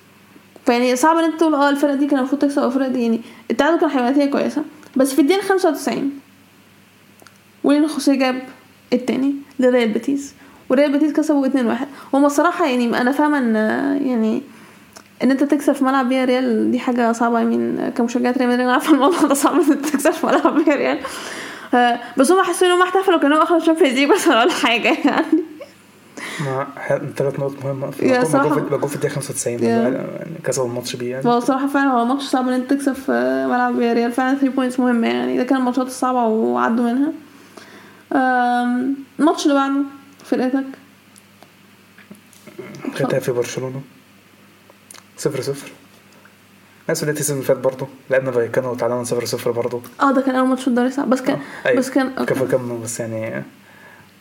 [0.65, 3.21] فيعني صعب إن أنت تقول آه الفرقة دي كان المفروض تكسب أو الفرقة دي يعني
[3.51, 4.63] التعادل كان هيبقى نتيجة كويسة.
[4.95, 6.11] بس في الدقيقة 95
[7.63, 8.41] ويليان خوسيه جاب
[8.93, 10.33] التاني؟ لريال بيتيس.
[10.69, 11.53] وريال بيتيس كسبوا 2-1
[12.13, 13.55] هما الصراحة يعني أنا فاهمة إن
[14.07, 14.41] يعني
[15.23, 17.39] إن أنت تكسب في ملعب فياريال دي حاجة صعبة.
[17.39, 20.99] I mean كمشجعات ريال مدريد عارفة الموضوع ده صعب إن تكسب في ملعب فياريال.
[21.73, 25.25] آه، بس هم حسوا انهم احتفلوا كانوا اخذوا ال Champions League مثلا ولا حاجة يعني.
[26.45, 26.67] مع
[27.17, 27.87] ثلاث نقط مهمة.
[28.01, 29.67] يا في صراحة- في الدقيقة 95 يا.
[29.69, 30.07] يعني
[30.43, 31.25] كسبوا الماتش بيه يعني.
[31.29, 33.11] هو الصراحه فعلا هو ماتش صعب إن أنت تكسب في
[33.49, 34.11] ملعب فياريال.
[34.11, 35.37] فعلا 3 points مهمه يعني.
[35.37, 37.11] ده كان الماتشات الصعبة وعدوا منها.
[39.19, 39.83] الماتش اللي بعده
[40.23, 40.63] فرقتك؟
[42.95, 43.81] خدتها في برشلونة.
[45.17, 45.71] صفر صفر.
[46.89, 50.35] نفس بداية السيزون اللي فات برضه لعبنا فايكانو وتعادلنا صفر صفر برضه آه ده كان
[50.35, 51.79] أول ماتش في الدوري صعب بس كان أيوة.
[51.79, 53.43] بس كان كفى كم بس يعني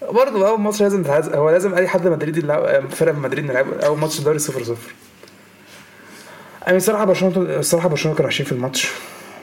[0.03, 1.29] برضه أول ماتش لازم تتعز...
[1.29, 4.77] هو لازم أي حد مدريدي يلعب فرقة من مدريد نلعب أول ماتش الدوري 0 0
[6.67, 8.91] يعني الصراحه برشلونة الصراحه برشلونة كانوا وحشين في الماتش.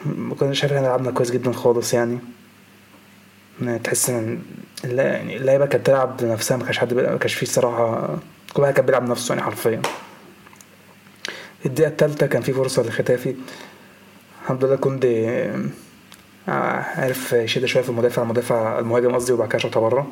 [0.05, 2.19] ما كناش شايف إحنا لعبنا كويس جدا خالص يعني.
[3.83, 4.41] تحس إن
[4.83, 8.09] يعني اللعيبة كانت تلعب بنفسها ما كانش حد ما كانش فيه الصراحه
[8.53, 9.81] كل واحد كان بيلعب نفسه يعني حرفيا.
[11.65, 13.35] الدقيقة الثالثه كان في فرصة لختافي.
[14.43, 19.79] الحمد لله كوندي آه، عرف يشد شوية في المدافع المدافع المهاجم قصدي وبعد كده شاطها
[19.79, 20.07] بره.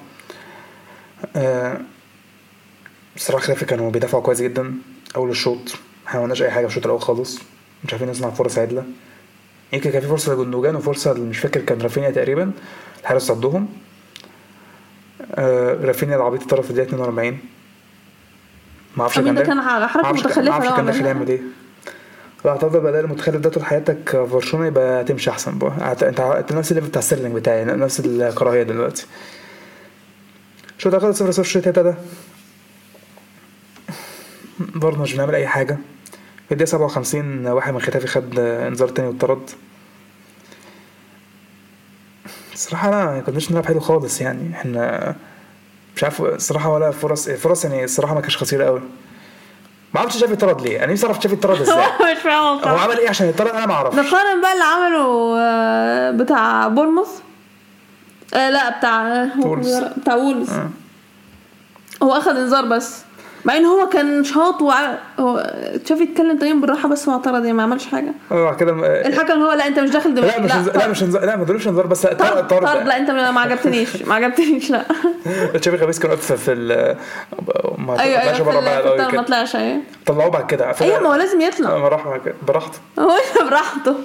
[1.35, 1.77] آه،
[3.15, 4.73] الصراحه خلافي كانوا بيدافعوا كويس جدا.
[5.15, 5.75] أول الشوط
[6.05, 7.39] ما عملناش أي حاجة في الشوط الأول خالص.
[7.83, 8.83] مش عارفين نصنع فرص عدلة.
[9.73, 12.51] يمكن كان في فرصة لجندوجان وفرصة مش فاكر كان رافينيا تقريبا
[13.01, 13.67] الحارس صدهم.
[15.35, 17.39] آه، رافينيا العبيط اتطرد في الدقيقة 42
[18.97, 20.97] ما أعرفش I mean ده داخل- كان على حركه كان- متخلفة معرفش لو كان داخل
[20.97, 21.13] عملها.
[21.13, 21.41] يعمل إيه.
[22.45, 25.91] لا هتفضل بدل المتخلف ده طول حياتك في برشلونه يبقى تمشي أحسن بقى.
[25.91, 29.05] انت انت نفس ال level بتاع ستيرلينج بتاعي نفس الكراهية دلوقتي.
[30.77, 31.95] شو ده؟ خلص 0 0 الشوط ده؟
[34.59, 35.77] برضه مش بنعمل أي حاجة.
[36.47, 39.49] في الدقيقة 57 واحد من خيتافي خد انذار تاني واتطرد
[42.53, 44.51] الصراحه لا ما كناش بنلعب حلو خالص يعني.
[44.55, 45.15] إحنا
[46.01, 48.79] مش عارف الصراحه ولا فرص فرص يعني الصراحه ما كانش خطيره قوي
[49.93, 51.75] ما أعرفش شافي اتطرد ليه أنا نفسي أعرف شافي اتطرد إزاي.
[51.75, 52.77] هو مش فاهم هو.
[52.77, 53.95] عمل إيه عشان يتطرد أنا ما أعرفش.
[53.95, 57.07] ده قارن بقى اللي عمله آه، بتاع بورنموث؟
[58.33, 59.75] آه لا بتاع وولفز.
[59.77, 60.49] بتاع وولفز.
[60.49, 60.69] آه.
[62.03, 63.01] هو أخد إنذار بس.
[63.45, 64.95] مع إن هو كان شاط وع...
[65.19, 65.53] هو
[65.89, 68.13] شاف يتكلم تقريبا بالراحة بس هو اعترض يعني ما عملش حاجة.
[68.31, 68.71] آه كده
[69.07, 71.67] الحكم هو لا أنت مش داخل لا دماغي مش انذار- لا مش لا ما ادولوش
[71.67, 72.63] انذار بس لا طرد طرد.
[72.87, 74.83] لا أنت ما عجبتنيش ما عجبتنيش لا.
[75.61, 76.97] تشافي خميس كان واقف في ال
[77.77, 79.21] ما أيوه طلعش أيوه بره بقى ما.
[79.21, 79.81] طلعش أيوه.
[80.05, 80.75] طلعوه بعد كده.
[80.81, 81.77] أيوه ما هو لازم يطلع.
[81.77, 83.11] ما راح براحته هو
[83.49, 83.95] براحته.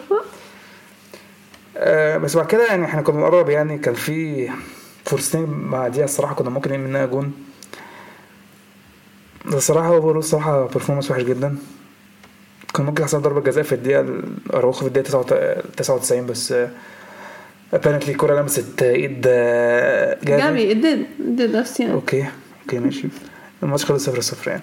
[1.77, 4.49] آه، بس بعد كده يعني إحنا كنا نقرب يعني كان في
[5.05, 7.33] فرصتين بعديها الصراحه كنا ممكن نعمل منها جون.
[9.47, 11.57] الصراحه هو بيقولوا الصراحة برفورمانس وحش جدا.
[12.75, 14.23] كان ممكن يحصل ضربة جزاء في الدقيقة
[14.55, 16.55] اراوخو في الدقيقة 99 بس
[17.75, 22.27] apparently الكوره لمست إيد آه، جافي جافي اديد اديد نفسي okay
[22.63, 23.09] okay ماشي.
[23.63, 24.63] الماتش خلص 0 0 يعني.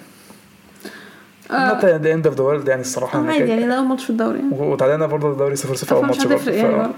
[1.52, 1.74] آه.
[1.74, 3.20] not the end of the world يعني الصراحة.
[3.20, 4.50] آه، يعني عادي يعني ده اول ماتش في الدوري يعني.
[4.52, 6.94] وتعادلنا برضه الدوري 0 0 اول ماتش برضه يعني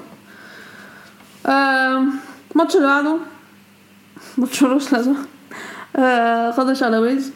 [2.51, 3.17] الماتش اللي بعده
[4.37, 5.15] ماتش ملوش لازمة
[5.95, 7.31] آه، قادش ألافيز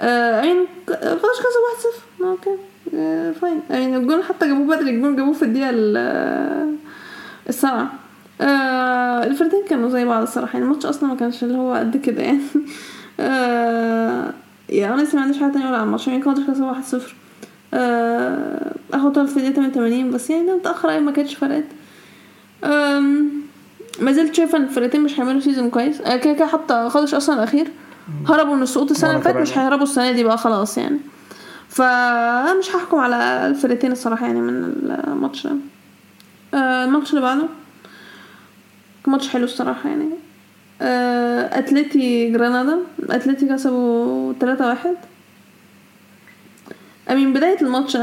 [0.00, 1.62] آه، يعني قادش كسب
[2.20, 2.50] 1-0 okay.
[2.94, 6.76] آه، fine يعني الجون حتى جابوه بدري الجون جابوه في الدقيقة ال-
[7.48, 7.92] السابعة.
[8.40, 10.52] آه، الفرقتين كانوا زي بعض الصراحة.
[10.52, 12.40] يعني الماتش أصلا ما كانش اللي هو قد كده يعني.
[13.20, 14.32] آه،
[14.68, 16.08] يعني أنا لسه ما عنديش حاجة تانية أقول على الماتش.
[16.08, 17.14] يعني قادش كسب 1-0
[17.74, 21.64] آه، اخد طرد في الدقيقة 88 بس يعني ده متأخر أوي ما كانتش فرقت.
[24.00, 26.02] ما زلت شايفة إن الفرقتين مش هيعملوا season كويس.
[26.02, 27.66] كده كده حتى قادش أصلا الأخير.
[28.28, 29.58] هربوا من السقوط السنة اللي فاتت مش.
[29.58, 30.98] هيهربوا السنة دي بقى خلاص يعني.
[31.68, 34.64] فمش هحكم على الفرقتين الصراحة يعني من
[35.08, 35.52] الماتش ده.
[36.54, 37.48] أه، الماتش اللي بعده
[39.06, 40.08] ماتش حلو الصراحة يعني.
[40.82, 42.78] أه، أتلتي جرانادا
[43.10, 44.96] أتلتي كسبوا 3 واحد.
[47.10, 47.96] من بداية الماتش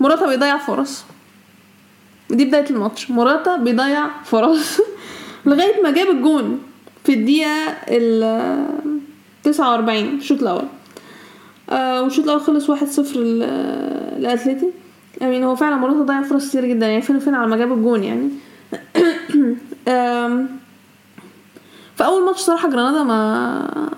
[0.00, 1.04] موراتا بيضيع فرص.
[2.30, 4.80] دي بداية الماتش موراتا بيضيع فرص.
[5.46, 6.60] لغاية ما جاب الجون.
[7.04, 8.66] في الدقيقة ال
[9.42, 10.64] 49 الشوط الأول.
[11.70, 13.20] آه والشوط الأول خلص واحد صفر
[14.18, 14.70] لأتلتي
[15.20, 18.04] يعني هو فعلا موراتا ضيع فرص كتير جدا يعني فين وفين على ما جاب الجون
[18.04, 18.28] يعني.
[19.88, 20.48] آم،
[21.96, 23.90] فأول ماتش صراحة جرانادا ما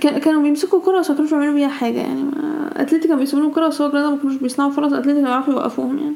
[0.00, 2.22] كان- كانوا بيمسكوا الكرة بس ما كانوش بيعملوا بيها حاجة يعني.
[2.22, 2.70] ما...
[2.76, 5.52] اتلتي كانوا بيسيبوا لهم الكرة بس هو جرانادا ما كانوش بيصنعوا فرص اتلتي كانوا بيعرفوا
[5.54, 6.14] يوقفوهم يعني.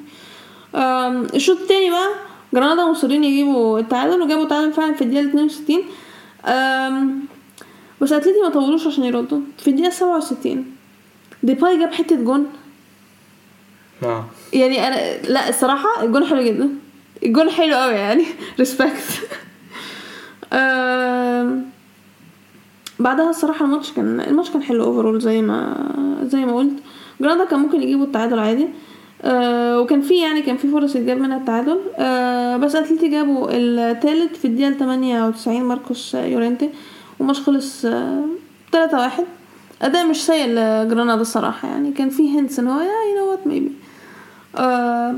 [1.35, 2.09] الشوط التاني بقى
[2.55, 5.79] جرانادا مصرين يجيبوا التعادل وجابوا التعادل فعلا في الدقيقة 62
[6.47, 7.21] آم،
[8.01, 9.41] بس اتلتي ما طولوش عشان يردوا.
[9.59, 10.65] في الدقيقة 67
[11.43, 12.47] ديباي جاب حتة جون.
[14.03, 14.25] آه.
[14.53, 16.69] يعني أنا لا الصراحة الجون حلو جدا.
[17.25, 18.25] الجون حلو قوي يعني.
[18.59, 19.21] respect
[22.99, 25.77] بعدها الصراحة الماتش كان الماتش كان حلو overall زي ما
[26.23, 26.73] زي ما قلت.
[27.21, 28.65] جرانادا كان ممكن يجيبوا التعادل عادي.
[28.65, 28.69] آه
[29.25, 31.79] وكان في يعني كان في فرص يتجاب منها التعادل.
[31.99, 36.71] آه بس أتلتي جابوا التالت في الدقيقة 98 ماركوس يورينتي
[37.19, 38.25] والماتش خلص آه
[38.73, 39.25] 3 واحد.
[39.83, 43.73] أداء مش سيء لجرانادا الصراحة يعني كان في hints إن هو you know what maybe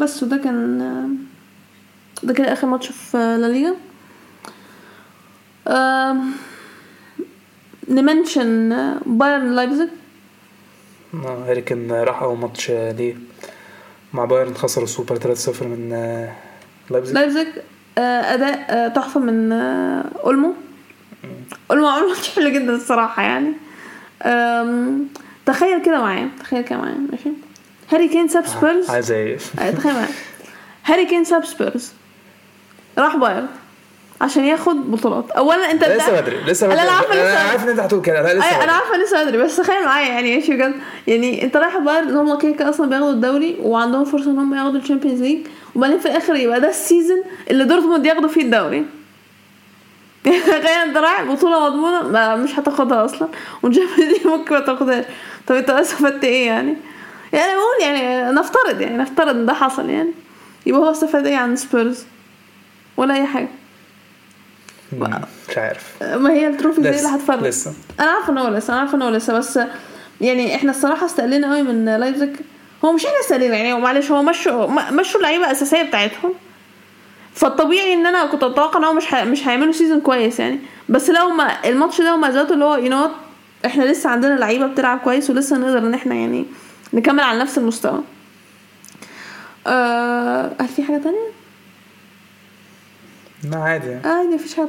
[0.04, 3.74] بس وده كان آه، ده كده آخر ماتش في آه، لا ليجا.
[5.68, 6.32] آم،
[7.88, 9.88] ن mention آه، بايرن لايبزيج.
[11.14, 13.16] آه، هاري كين راح أول ماتش آه، ليه.
[14.14, 16.32] مع بايرن خسروا السوبر 3-0 من آه،
[16.90, 17.46] لايبزيج؟ لايبزيج
[17.98, 20.54] آه، أداء آه، تحفة من أولمو.
[21.70, 23.52] أولمو ماتش حلو جدا الصراحة يعني.
[25.46, 27.30] تخيل كده معايا تخيل كده معايا ماشي.
[27.92, 28.90] هاري كين ساب سبيرز.
[28.90, 30.08] عايز إيه تخيل معايا.
[30.84, 31.92] هاري كين ساب سبيرز.
[32.98, 33.46] راح بايرن.
[34.20, 35.30] عشان ياخد بطولات.
[35.30, 36.80] اولا أنت لسه بدري لسه بدري.
[36.80, 38.32] أنا عارفة أنا لسه عارف إن أنت هتقول كده.
[38.34, 38.72] لسه أي أنا.
[38.72, 40.74] عارفة لسه بدري بس تخيل معايا يعني إيش بجد.
[41.06, 44.80] يعني أنت رايح بايرن هم كده كده أصلا بياخدوا الدوري وعندهم فرصة إن هم ياخدوا
[44.80, 48.84] ال Champions League وبعدين في الآخر يبقى ده ال season اللي دورتموند ياخدوا فيه الدوري.
[50.24, 53.28] تخيل أنت رايح بطولة مضمونة ما مش هتاخدها أصلا
[53.62, 55.04] وال Champions League ممكن ما تاخدهاش.
[55.46, 56.76] طب أنت استفدت إيه يعني؟
[57.32, 60.10] يعني بقول يعني نفترض يعني نفترض إن ده حصل يعني.
[60.66, 62.04] يبقى هو استفاد إيه عن سبيرز؟
[62.96, 63.48] ولا أي حاجة.
[65.48, 66.02] مش عارف.
[66.02, 67.72] ما هي ال trophy دي اللي لسه هتفرق لسه.
[68.00, 69.58] أنا عارفة إن هو لسه أنا عارفة إن هو لسه بس
[70.20, 72.36] يعني إحنا الصراحة استقلنا قوي من لايبزيج.
[72.84, 76.32] هو مش إحنا استقلنا يعني معلش هو مشوا مشوا اللعيبة الأساسية بتاعتهم.
[77.34, 80.60] فالطبيعي إن أنا كنت أتوقع إن هو مش مش هيعملوا season كويس يعني.
[80.88, 83.10] بس لو ما الماتش ده وما ذاته اللي هو you know
[83.66, 86.46] إحنا لسه عندنا لعيبة بتلعب كويس ولسه نقدر إن إحنا يعني
[86.92, 88.00] نكمل على نفس المستوى.
[89.66, 91.39] آه هل في حاجة تانية؟
[93.44, 93.92] لا عادي.
[93.94, 94.68] آه عادي مفيش حاجة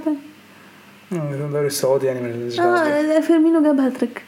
[1.14, 4.22] آه، الدوري السعودي يعني من آه فيرمينو جاب هاتريك.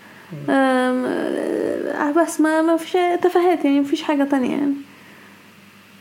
[0.50, 2.92] آه بس ما ما فيش
[3.22, 4.74] تفاهات يعني مفيش حاجة تانية يعني.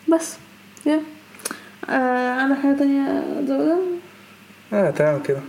[0.09, 0.37] بس
[0.87, 1.01] يا.
[1.91, 3.79] آه عندك حاجة تانية تزودها؟
[4.73, 5.41] آه تمام كده.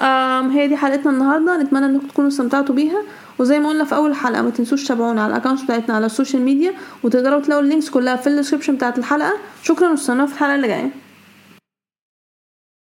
[0.00, 1.62] آم هي دي حلقتنا النهارده.
[1.62, 3.02] نتمنى إنكم تكونوا استمتعتوا بيها.
[3.38, 6.11] وزي ما قلنا في أول حلقة ما تنسوش تتابعونا على ال account بتاعتنا على ال
[6.11, 6.72] social media
[7.02, 9.32] وتقدروا تلاقوا ال links كلها في ال description بتاعت الحلقة.
[9.62, 10.90] شكرا واستنونا في الحلقة اللي جاية.